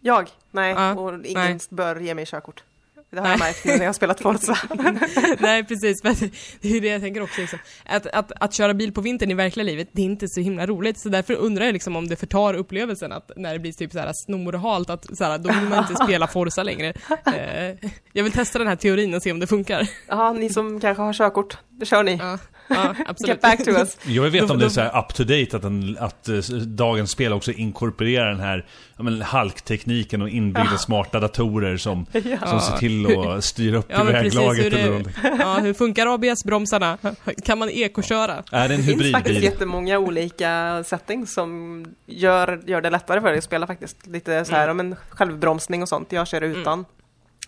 [0.00, 0.28] Jag?
[0.50, 1.58] Nej, Ja, och ingen nej.
[1.70, 2.62] bör ge mig körkort.
[3.10, 4.58] Det har jag märkt nu när jag har spelat Forza.
[5.38, 6.14] Nej precis, men
[6.60, 7.58] det är det jag tänker också liksom.
[7.86, 10.66] att, att, att köra bil på vintern i verkliga livet, det är inte så himla
[10.66, 10.98] roligt.
[10.98, 14.10] Så därför undrar jag liksom om det förtar upplevelsen att när det blir typ såhär
[14.14, 16.92] snor och halt, att såhär, då vill man inte spela Forza längre.
[17.26, 19.88] Eh, jag vill testa den här teorin och se om det funkar.
[20.08, 22.16] Ja, ni som kanske har körkort, det kör ni.
[22.16, 22.38] Ja,
[22.68, 23.28] ja absolut.
[23.28, 23.96] Get back to us.
[24.06, 26.38] Jag vill veta om det är så här up to date att, den, att eh,
[26.66, 28.66] dagens spel också inkorporerar den här
[28.96, 32.06] ja, men, halktekniken och inbyggda smarta datorer som,
[32.46, 35.14] som ser till att styra upp Ja, väglaget hur eller det- någonting.
[35.38, 36.98] Ja, hur funkar ABS-bromsarna?
[37.44, 38.42] Kan man ekoköra?
[38.52, 43.28] Är det en Det finns faktiskt jättemånga olika settings som gör, gör det lättare för
[43.28, 44.06] dig att spela faktiskt.
[44.06, 44.80] Lite så här, Mm.
[44.80, 44.88] mm.
[44.88, 46.12] men självbromsning och sånt.
[46.12, 46.84] Jag kör utan.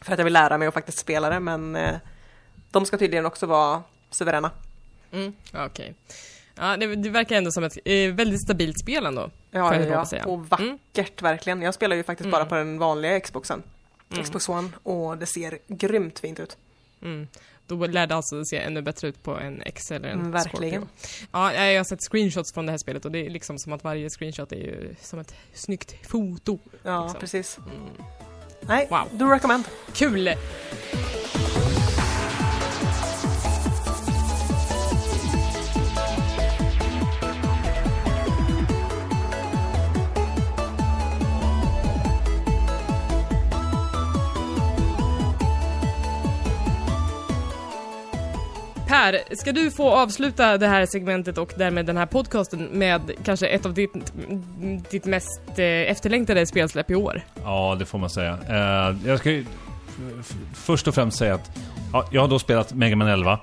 [0.03, 1.95] För att jag vill lära mig att faktiskt spela det, men eh,
[2.71, 4.51] de ska tydligen också vara suveräna.
[5.13, 5.95] Mm, okej.
[6.55, 9.31] Ja, det, det verkar ändå som ett eh, väldigt stabilt spel ändå.
[9.51, 10.25] Ja, ja, ja.
[10.25, 11.63] och vackert verkligen.
[11.63, 12.31] Jag spelar ju faktiskt Mm.
[12.33, 13.63] bara på den vanliga Xboxen.
[14.13, 14.25] Mm.
[14.25, 14.69] Xbox One.
[14.83, 16.57] Och det ser grymt fint ut.
[17.03, 17.29] Mm.
[17.67, 20.81] Då lär det alltså se ännu bättre ut på en X eller en Mm, verkligen.
[20.83, 21.27] Scorpio.
[21.33, 23.85] Ja, jag har sett screenshots från det här spelet och det är liksom som att
[23.85, 26.59] varje screenshot är ju som ett snyggt foto.
[26.83, 27.21] Ja, Liksom.
[27.21, 27.59] precis.
[27.59, 27.71] Mm.
[28.61, 29.09] Nej, Wow.
[29.19, 29.65] do recommend.
[29.93, 30.31] Kul!
[48.91, 53.47] Per, ska du få avsluta det här segmentet och därmed den här podcasten med kanske
[53.47, 54.13] ett av ditt,
[54.91, 57.23] ditt mest eh, efterlängtade spelsläpp i år?
[57.45, 58.39] Ja, det får man säga.
[58.49, 59.47] Eh, jag ska ju
[60.55, 61.51] först och främst säga att
[61.93, 63.39] ja, jag har då spelat Mega Man 11.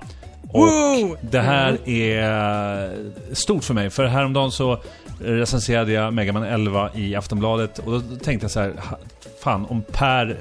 [0.51, 1.17] Och Wow!
[1.21, 2.91] det här är
[3.33, 3.89] stort för mig.
[3.89, 4.79] För häromdagen så
[5.19, 8.73] recenserade jag Mega Man 11 i Aftonbladet och då tänkte jag så här,
[9.43, 10.37] fan om Per,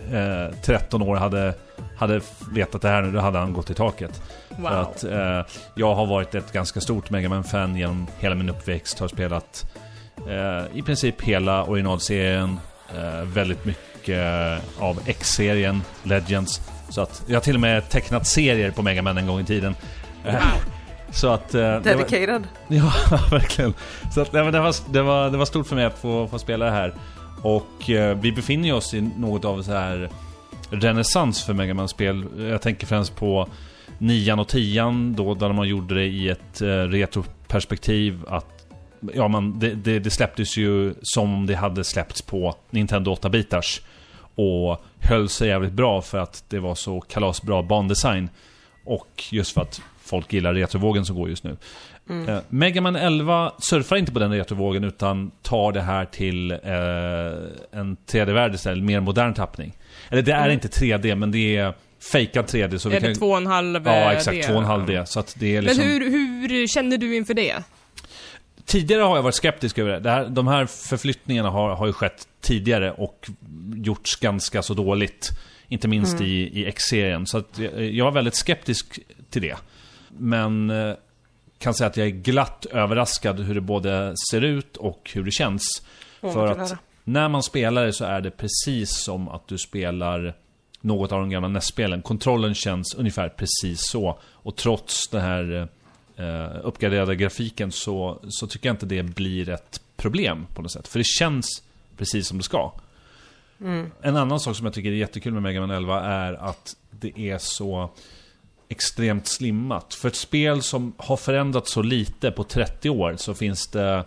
[0.48, 1.54] eh, 13 år, hade,
[1.98, 2.20] hade
[2.52, 4.22] vetat det här nu, då hade han gått i taket.
[4.48, 4.68] Wow.
[4.68, 8.98] För att eh, jag har varit ett ganska stort Mega Man-fan genom hela min uppväxt.
[8.98, 9.66] Har spelat
[10.28, 12.58] eh, i princip hela originalserien.
[12.96, 14.22] Eh, väldigt mycket
[14.78, 16.60] av X-serien, Legends.
[16.88, 19.44] Så att jag har till och med tecknat serier på Mega Man en gång i
[19.44, 19.74] tiden.
[20.24, 20.34] Eh,
[21.10, 21.54] Så att...
[21.54, 22.42] eh, det var- Dedicated.
[22.68, 22.92] Ja,
[23.30, 23.74] verkligen.
[24.14, 26.28] Så att, nej, men det, var, det, var, det var stort för mig att få,
[26.28, 26.94] få spela det här.
[27.46, 30.10] Och eh, vi befinner oss i något av så här
[30.70, 32.26] renässans för Mega Man-spel.
[32.38, 33.48] Jag tänker främst på
[33.98, 38.24] nian och tian då, där man gjorde det i ett eh, retroperspektiv.
[38.28, 38.66] Att,
[39.14, 43.80] ja, man, det, det, det släpptes ju som om det hade släppts på Nintendo 8-bitars.
[44.34, 48.30] Och höll sig jävligt bra för att det var så kalasbra bandesign.
[48.84, 51.56] Och just för att folk gillar retrovågen som går just nu.
[52.08, 52.28] Mm.
[52.28, 56.58] Eh, Mega Man 11 surfar inte på den retrovågen utan tar det här till eh,
[57.80, 59.76] en 3D-värld istället, mer modern tappning.
[60.10, 60.52] Eller det är mm.
[60.52, 61.74] inte 3D, men det är
[62.12, 62.78] fejkad 3D.
[62.78, 63.08] Så är vi kan...
[63.08, 63.90] det 2,5 D?
[63.90, 64.48] Ja, exakt.
[64.48, 65.06] 2,5 D.
[65.06, 65.84] Så att det är liksom...
[65.84, 67.54] Men hur, hur känner du inför det?
[68.64, 70.00] Tidigare har jag varit skeptisk över det.
[70.00, 73.28] det här, de här förflyttningarna har, har ju skett tidigare och
[73.74, 75.30] gjorts ganska så dåligt.
[75.68, 76.26] Inte minst mm.
[76.26, 77.26] i, i X-serien.
[77.26, 78.98] Så att jag, jag var väldigt skeptisk
[79.30, 79.56] till det.
[80.08, 80.94] Men eh,
[81.58, 85.30] kan säga att jag är glatt överraskad hur det både ser ut och hur det
[85.30, 85.62] känns.
[86.20, 90.34] Mm, För att när man spelar det så är det precis som att du spelar
[90.80, 92.02] något av de gamla NES-spelen.
[92.02, 94.18] Kontrollen känns ungefär precis så.
[94.24, 95.68] Och trots den här
[96.16, 100.88] eh, uppgraderade grafiken så, så tycker jag inte det blir ett problem på något sätt.
[100.88, 101.62] För det känns
[101.96, 102.72] precis som det ska.
[103.60, 103.90] Mm.
[104.02, 107.18] En annan sak som jag tycker är jättekul med Mega Man 11 är att det
[107.30, 107.90] är så
[108.68, 109.94] extremt slimmat.
[109.94, 114.04] För ett spel som har förändrats så lite på 30 år så finns det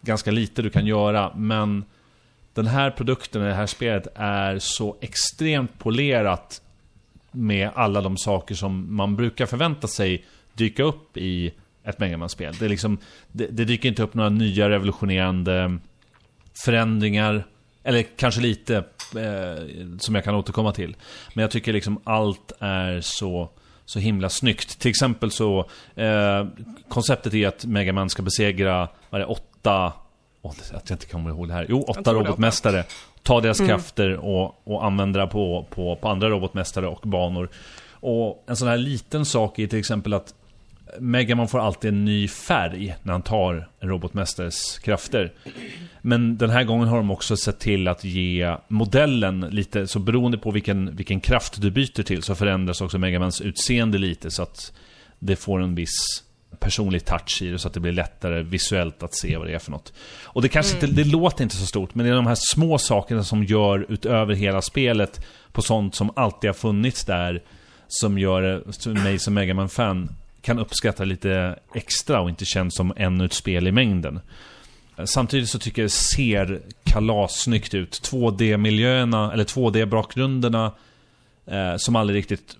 [0.00, 1.32] ganska lite du kan göra.
[1.36, 1.84] Men
[2.54, 6.62] den här produkten, det här spelet är så extremt polerat
[7.30, 11.52] med alla de saker som man brukar förvänta sig dyka upp i
[11.84, 12.54] ett Megaman-spel.
[12.58, 12.98] Det, liksom,
[13.32, 15.78] det, det dyker inte upp några nya revolutionerande
[16.64, 17.46] förändringar.
[17.82, 18.76] Eller kanske lite,
[19.16, 19.64] eh,
[19.98, 20.96] som jag kan återkomma till.
[21.34, 23.50] Men jag tycker liksom allt är så
[23.84, 24.78] så himla snyggt.
[24.78, 25.58] Till exempel så,
[25.94, 26.46] eh,
[26.88, 29.92] konceptet är att Megaman ska besegra, vad är det, åtta,
[30.42, 32.84] oh, att jag inte kommer ihåg det här, jo, åtta robotmästare.
[33.22, 33.68] Ta deras mm.
[33.68, 37.48] krafter och, och använda på, på, på andra robotmästare och banor.
[37.90, 40.34] Och en sån här liten sak är till exempel att
[41.00, 45.32] Megaman får alltid en ny färg när han tar en robotmästares krafter.
[46.00, 50.38] Men den här gången har de också sett till att ge modellen lite, så beroende
[50.38, 54.72] på vilken, vilken kraft du byter till så förändras också Megamans utseende lite så att
[55.18, 56.24] det får en viss
[56.60, 59.58] personlig touch i det så att det blir lättare visuellt att se vad det är
[59.58, 59.92] för något.
[60.24, 60.90] Och det kanske mm.
[60.90, 63.86] inte, det låter inte så stort, men det är de här små sakerna som gör
[63.88, 67.42] utöver hela spelet på sånt som alltid har funnits där
[67.88, 70.08] som gör mig som Megaman-fan
[70.42, 74.20] kan uppskatta lite extra och inte känns som ännu ett spel i mängden.
[75.04, 78.10] Samtidigt så tycker jag det ser kalassnyggt ut.
[78.12, 80.72] 2D-miljöerna, eller 2D-bakgrunderna
[81.46, 82.56] eh, som aldrig riktigt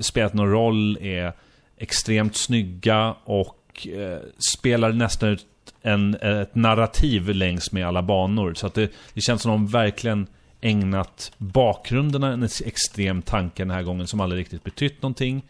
[0.00, 1.32] spelat någon roll är
[1.76, 4.18] extremt snygga och eh,
[4.58, 5.46] spelar nästan ut
[5.82, 8.54] en, ett narrativ längs med alla banor.
[8.54, 10.26] Så att det, det känns som de verkligen
[10.60, 15.42] ägnat bakgrunderna en extrem tanke den här gången som aldrig riktigt betytt någonting.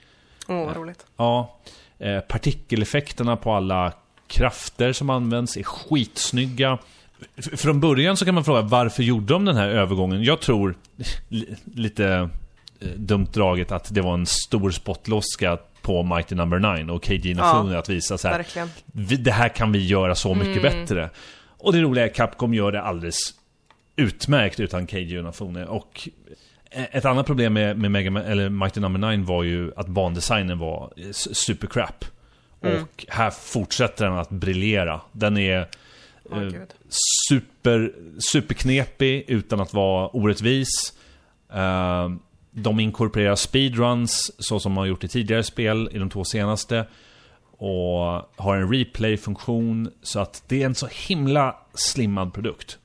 [0.50, 1.06] Åh, oh, vad roligt.
[1.16, 1.58] Ja.
[1.98, 3.92] Eh, partikeleffekterna på alla
[4.26, 6.78] krafter som används är skitsnygga.
[7.56, 10.24] Från början så kan man fråga varför gjorde de den här övergången?
[10.24, 10.74] Jag tror,
[11.74, 12.30] lite
[12.80, 16.76] eh, dumt draget, att det var en stor spottloska på Mighty Number no.
[16.76, 18.46] 9 och KG Inafune ja, att visa så här.
[19.18, 20.62] Det här kan vi göra så mycket mm.
[20.62, 21.10] bättre.
[21.58, 23.18] Och det roliga är att Capcom gör det alldeles
[23.96, 25.66] utmärkt utan KG Inafune.
[25.66, 26.08] Och
[26.70, 29.10] ett annat problem med, med Mega, eller Mighty Number no.
[29.16, 32.04] 9 var ju att bandesignen var supercrap.
[32.62, 32.82] Mm.
[32.82, 35.00] Och här fortsätter den att briljera.
[35.12, 35.68] Den är
[36.24, 36.52] oh, eh,
[37.28, 37.92] super,
[38.32, 40.68] superknepig utan att vara orättvis.
[41.52, 42.08] Eh,
[42.50, 46.86] de inkorporerar speedruns så som man har gjort i tidigare spel, i de två senaste.
[47.52, 49.90] Och har en replay-funktion.
[50.02, 52.78] Så att det är en så himla slimmad produkt.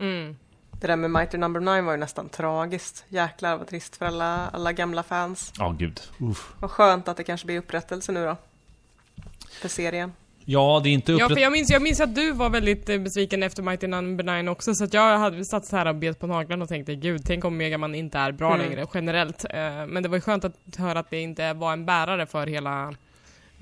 [0.00, 0.36] Mm.
[0.80, 1.74] Det där med Mighty Number no.
[1.74, 3.04] 9 var ju nästan tragiskt.
[3.08, 5.52] Jäklar vad trist för alla, alla gamla fans.
[5.58, 6.00] Ja, oh, gud.
[6.20, 6.52] Uff.
[6.60, 8.36] Vad skönt att det kanske blir upprättelse nu då.
[9.50, 10.12] För serien.
[10.44, 11.30] Ja, det är inte upprätt...
[11.30, 14.42] Ja, för jag minns, jag minns att du var väldigt eh, besviken efter Mighty Number
[14.42, 16.94] 9 också, så att jag hade satt så här och bet på naglarna och tänkte
[16.94, 18.66] gud, tänk om Megaman inte är bra mm.
[18.66, 19.44] längre generellt.
[19.50, 22.46] Eh, men det var ju skönt att höra att det inte var en bärare för
[22.46, 22.94] hela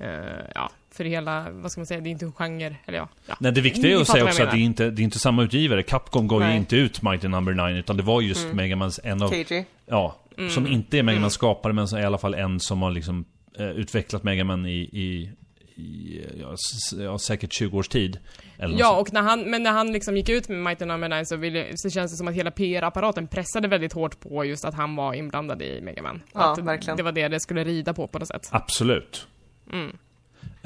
[0.01, 3.07] Uh, ja, för hela, vad ska man säga, det är inte en genre, eller ja.
[3.25, 3.35] ja.
[3.39, 5.43] Nej, det viktiga är att säga också att det är, inte, det är inte samma
[5.43, 5.83] utgivare.
[5.83, 7.67] Capcom gav ju inte ut Mighty Number no.
[7.67, 8.55] 9, utan det var just mm.
[8.55, 9.29] Megamans en av...
[9.29, 9.65] KG.
[9.85, 10.49] Ja, mm.
[10.49, 11.29] som inte är Megamans mm.
[11.29, 13.25] skapare, men som är i alla fall en som har liksom
[13.59, 15.31] uh, utvecklat Megaman i, i
[15.77, 16.55] i ja,
[16.97, 18.19] ja, säkert 20 års tid.
[18.57, 21.35] ja, och när han, men när han liksom gick ut med Mighty Number 9 så,
[21.35, 24.95] ville, så känns det som att hela PR-apparaten pressade väldigt hårt på just att han
[24.95, 26.21] var inblandad i Megaman.
[26.33, 26.97] Ja, att verkligen.
[26.97, 28.49] Det var det det skulle rida på på något sätt.
[28.51, 29.27] Absolut.
[29.73, 29.97] Mm.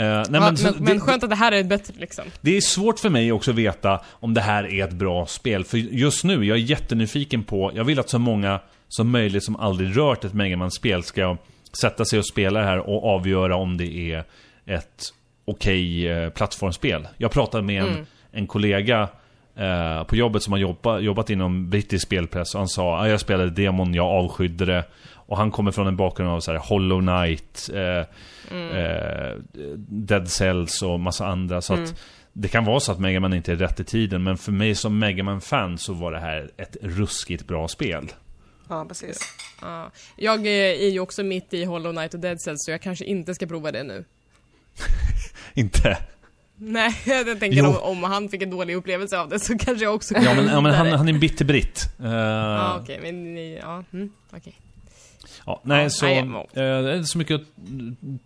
[0.04, 2.26] Nej, Ja, men, men, så men, det, skönt att det här är bättre liksom.
[2.42, 5.64] det är svårt för mig också att veta om det här är ett bra spel.
[5.64, 9.56] För just nu, jag är jättenyfiken på, jag vill att så många som möjligt som
[9.56, 11.38] aldrig rört ett Mega man spel ska
[11.82, 14.24] sätta sig och spela det här och avgöra om det är
[14.66, 15.14] ett
[15.46, 17.08] okej eh, plattformsspel.
[17.18, 19.08] Jag pratade med en, en kollega
[19.56, 23.20] eh, på jobbet som har jobbat, jobbat inom brittisk spelpress och han sa att jag
[23.20, 24.84] spelade demon, jag avskydde det.
[25.32, 28.06] Och han kommer från en bakgrund av så här Hollow Knight, eh,
[28.58, 29.36] eh,
[29.88, 31.62] Dead Cells och massa andra.
[31.62, 31.96] Så att
[32.34, 34.76] det kan vara så att Mega Man inte är rätt i tiden, men för mig
[34.76, 38.08] som Mega man fan så var det här ett ruskigt bra spel.
[38.70, 39.20] Ja, precis.
[39.62, 39.92] Ja.
[40.16, 43.06] Jag eh, är ju också mitt i Hollow Knight och Dead Cells så jag kanske
[43.06, 44.06] inte ska prova det nu.
[45.54, 45.98] Inte?
[46.56, 47.66] Nej, jag tänker Jo.
[47.66, 50.46] om, om han fick en dålig upplevelse av det så kanske jag också Ja men,
[50.48, 51.90] ja, men han, han är en bitter britt.
[52.00, 54.56] Eh, Ja, okej, men ni- ja, mm, okej.
[55.46, 56.06] Ja, nej, Ja, så...
[56.06, 57.48] eh, är inte så mycket att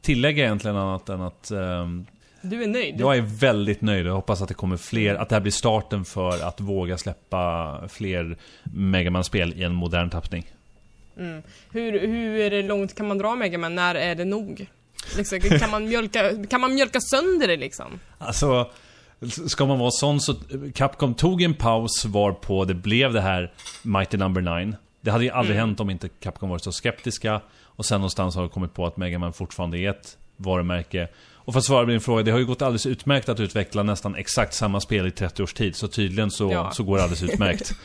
[0.02, 1.52] tillägga egentligen annat än att...
[1.52, 2.06] ehm,
[2.42, 2.96] Du är nöjd?
[3.00, 6.06] jag är väldigt nöjd och hoppas att det kommer fler, att det här blir starten
[6.06, 10.52] för att våga släppa fler Mega man spel i en modern tappning.
[11.18, 11.42] Mm.
[11.72, 13.76] Hur, hur långt kan man dra Mega Man?
[13.76, 14.68] När är det nog?
[15.18, 18.00] Liksom, kan, man mjölka, kan man mjölka sönder det liksom?
[18.18, 18.70] Alltså,
[19.48, 20.34] ska man vara sån så...
[20.74, 23.54] Capcom tog en paus varpå det blev det här
[23.84, 24.74] Mighty Number 9.
[25.06, 27.42] Det hade ju aldrig hänt om inte Capcom varit så skeptiska.
[27.64, 31.08] Och sen någonstans har de kommit på att Mega Man fortfarande är ett varumärke.
[31.34, 33.84] Och för att svara på din fråga, det har ju gått alldeles utmärkt att utveckla
[33.84, 35.76] nästan exakt samma spel i 30 års tid.
[35.76, 36.72] Så tydligen så, Ja.
[36.72, 37.72] så går det alldeles utmärkt.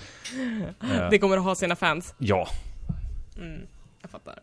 [0.83, 2.14] Eh, Det kommer att ha sina fans.
[2.18, 2.49] ja.
[3.37, 3.61] Mm,
[4.03, 4.39] jag fattar.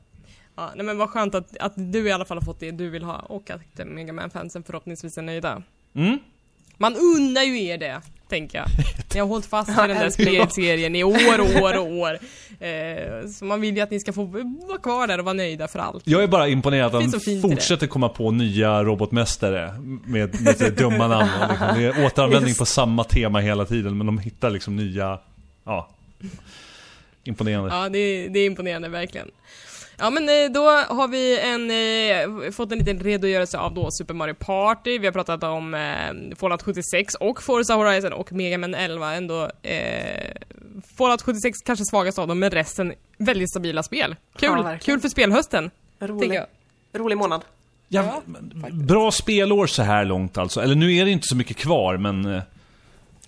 [0.56, 2.90] Ja, nej men vad skönt att, att du i alla fall har fått det du
[2.90, 5.64] vill ha och att Mega man fansen förhoppningsvis är nöjda.
[5.94, 6.20] Mm.
[6.78, 8.68] Man undrar ju er det, tänker jag.
[9.14, 12.20] Ni har hållit fast vid den där spelserien i år och år och år.
[12.60, 14.24] Eh, så man vill ju att ni ska få
[14.68, 16.04] vara kvar där och vara nöjda för allt.
[16.08, 19.74] Jag är bara imponerad att de fortsätter komma på nya robotmästare
[20.06, 21.30] med lite dumma namn.
[21.42, 21.68] och Liksom.
[21.78, 25.20] Det är återanvändning på samma tema hela tiden, men de hittar liksom nya...
[25.66, 25.90] Ja.
[27.24, 27.76] Imponerande.
[27.76, 29.28] Ja, det, det är imponerande verkligen.
[30.00, 31.72] Ja men eh, då har vi en,
[32.46, 36.36] eh, fått en liten redogörelse av då Super Mario Party, vi har pratat om eh,
[36.36, 40.32] Fallout 76 och Forza Horizon och Mega Man 11 ändå eh,
[40.98, 44.16] Fallout 76 kanske svagast av dem, men resten väldigt stabila spel.
[44.36, 44.50] Kul!
[44.66, 44.78] Ja.
[44.82, 46.46] Kul för spelhösten, Rolig, jag.
[46.94, 47.42] rolig månad.
[47.90, 48.52] Ja, men
[48.88, 50.62] bra spelår så här långt alltså.
[50.62, 52.26] Eller nu är det inte så mycket kvar, men...
[52.36, 52.42] eh,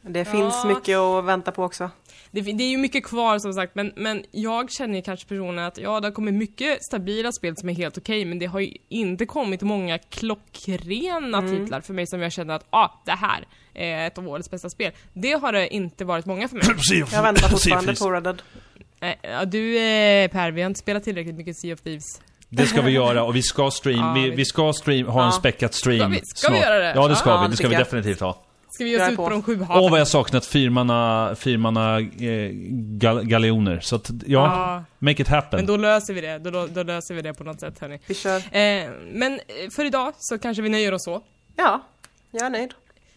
[0.01, 0.69] Det finns Ja.
[0.69, 1.89] mycket att vänta på också.
[2.31, 5.77] Det, det är ju mycket kvar som sagt, men, men jag känner kanske personligen att
[5.77, 8.73] ja, det har kommit mycket stabila spel som är helt okej, men det har ju
[8.89, 11.57] inte kommit många klockrena Mm.
[11.57, 14.69] titlar för mig som jag känner att ah, det här är ett av årets bästa
[14.69, 14.91] spel.
[15.13, 16.65] Det har det inte varit många för mig.
[17.11, 18.41] Jag väntar fortfarande på Red Dead.
[19.01, 22.21] Eh, ja, du eh, Per, vi har inte spelat tillräckligt mycket Sea of Thieves.
[22.49, 25.25] Det ska vi göra och vi ska stream, Ja, vi, vi- ska stream, ha en
[25.25, 25.31] Ja.
[25.31, 26.93] späckat stream Ska vi- ska vi göra det?
[26.95, 28.45] Ja det ska Ja, vi, det ska vi definitivt ha.
[28.79, 29.29] Ska vi ge Jag oss ut på på.
[29.29, 29.91] de sju Åh haven?
[29.91, 32.49] vad jag saknat firmanna, firmanna eh,
[32.97, 33.79] gal, galeoner.
[33.79, 35.57] Så att, ja, Ja, make it happen.
[35.57, 36.39] men då löser vi det.
[36.39, 37.99] Då, då, då löser vi det på något sätt hörni.
[38.07, 38.37] Vi kör.
[38.37, 39.39] Eh, men eh,
[39.75, 41.21] för idag så kanske vi nöjer oss så.
[41.55, 41.81] Ja,
[42.31, 42.73] jag är nöjd.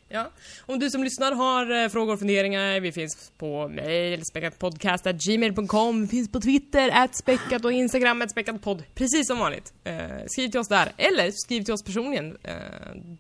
[0.09, 0.31] Ja.
[0.67, 6.09] Om du som lyssnar har eh, frågor och funderingar, vi finns på mail, späckatpodcast.gmail.com, vi
[6.09, 8.83] finns på Twitter, at späckat och Instagram, at späckatpodd.
[8.95, 9.73] Precis som vanligt.
[9.85, 9.95] Eh,
[10.27, 12.37] skriv till oss där, eller skriv till oss personligen.
[12.43, 12.55] Eh,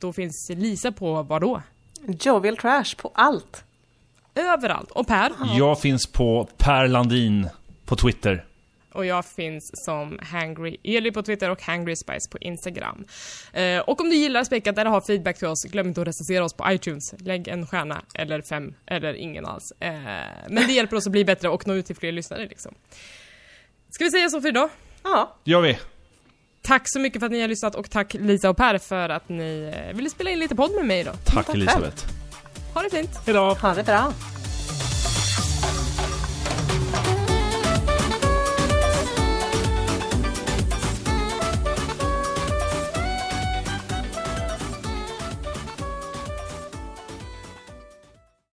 [0.01, 1.63] då finns Lisa på vad då?
[2.07, 3.65] Jovial Trash på allt.
[4.35, 4.91] Överallt.
[4.91, 5.33] Och Per.
[5.59, 7.49] Jag finns på Per Landin
[7.85, 8.45] på Twitter.
[8.93, 13.05] Och jag finns som Hangry Eli på Twitter och Hangry Spice på Instagram.
[13.53, 16.45] Eh, och om du gillar Späckat eller har feedback till oss, glöm inte att recensera
[16.45, 17.15] oss på iTunes.
[17.19, 19.73] Lägg en stjärna, eller fem, eller ingen alls.
[19.81, 19.93] Eh,
[20.49, 22.75] men det hjälper oss att bli bättre och nå ut till fler lyssnare liksom.
[23.91, 24.69] Ska vi säga så för idag?
[25.03, 25.79] Ja, Gör vi.
[26.63, 29.29] Tack så mycket för att ni har lyssnat och tack Lisa och Per för att
[29.29, 31.15] ni eh, ville spela in lite podd med mig idag.
[31.25, 32.05] Tack tack Elisabeth.
[32.75, 33.11] Ha det fint!
[33.27, 33.55] Hejdå.
[33.55, 34.13] ha det bra.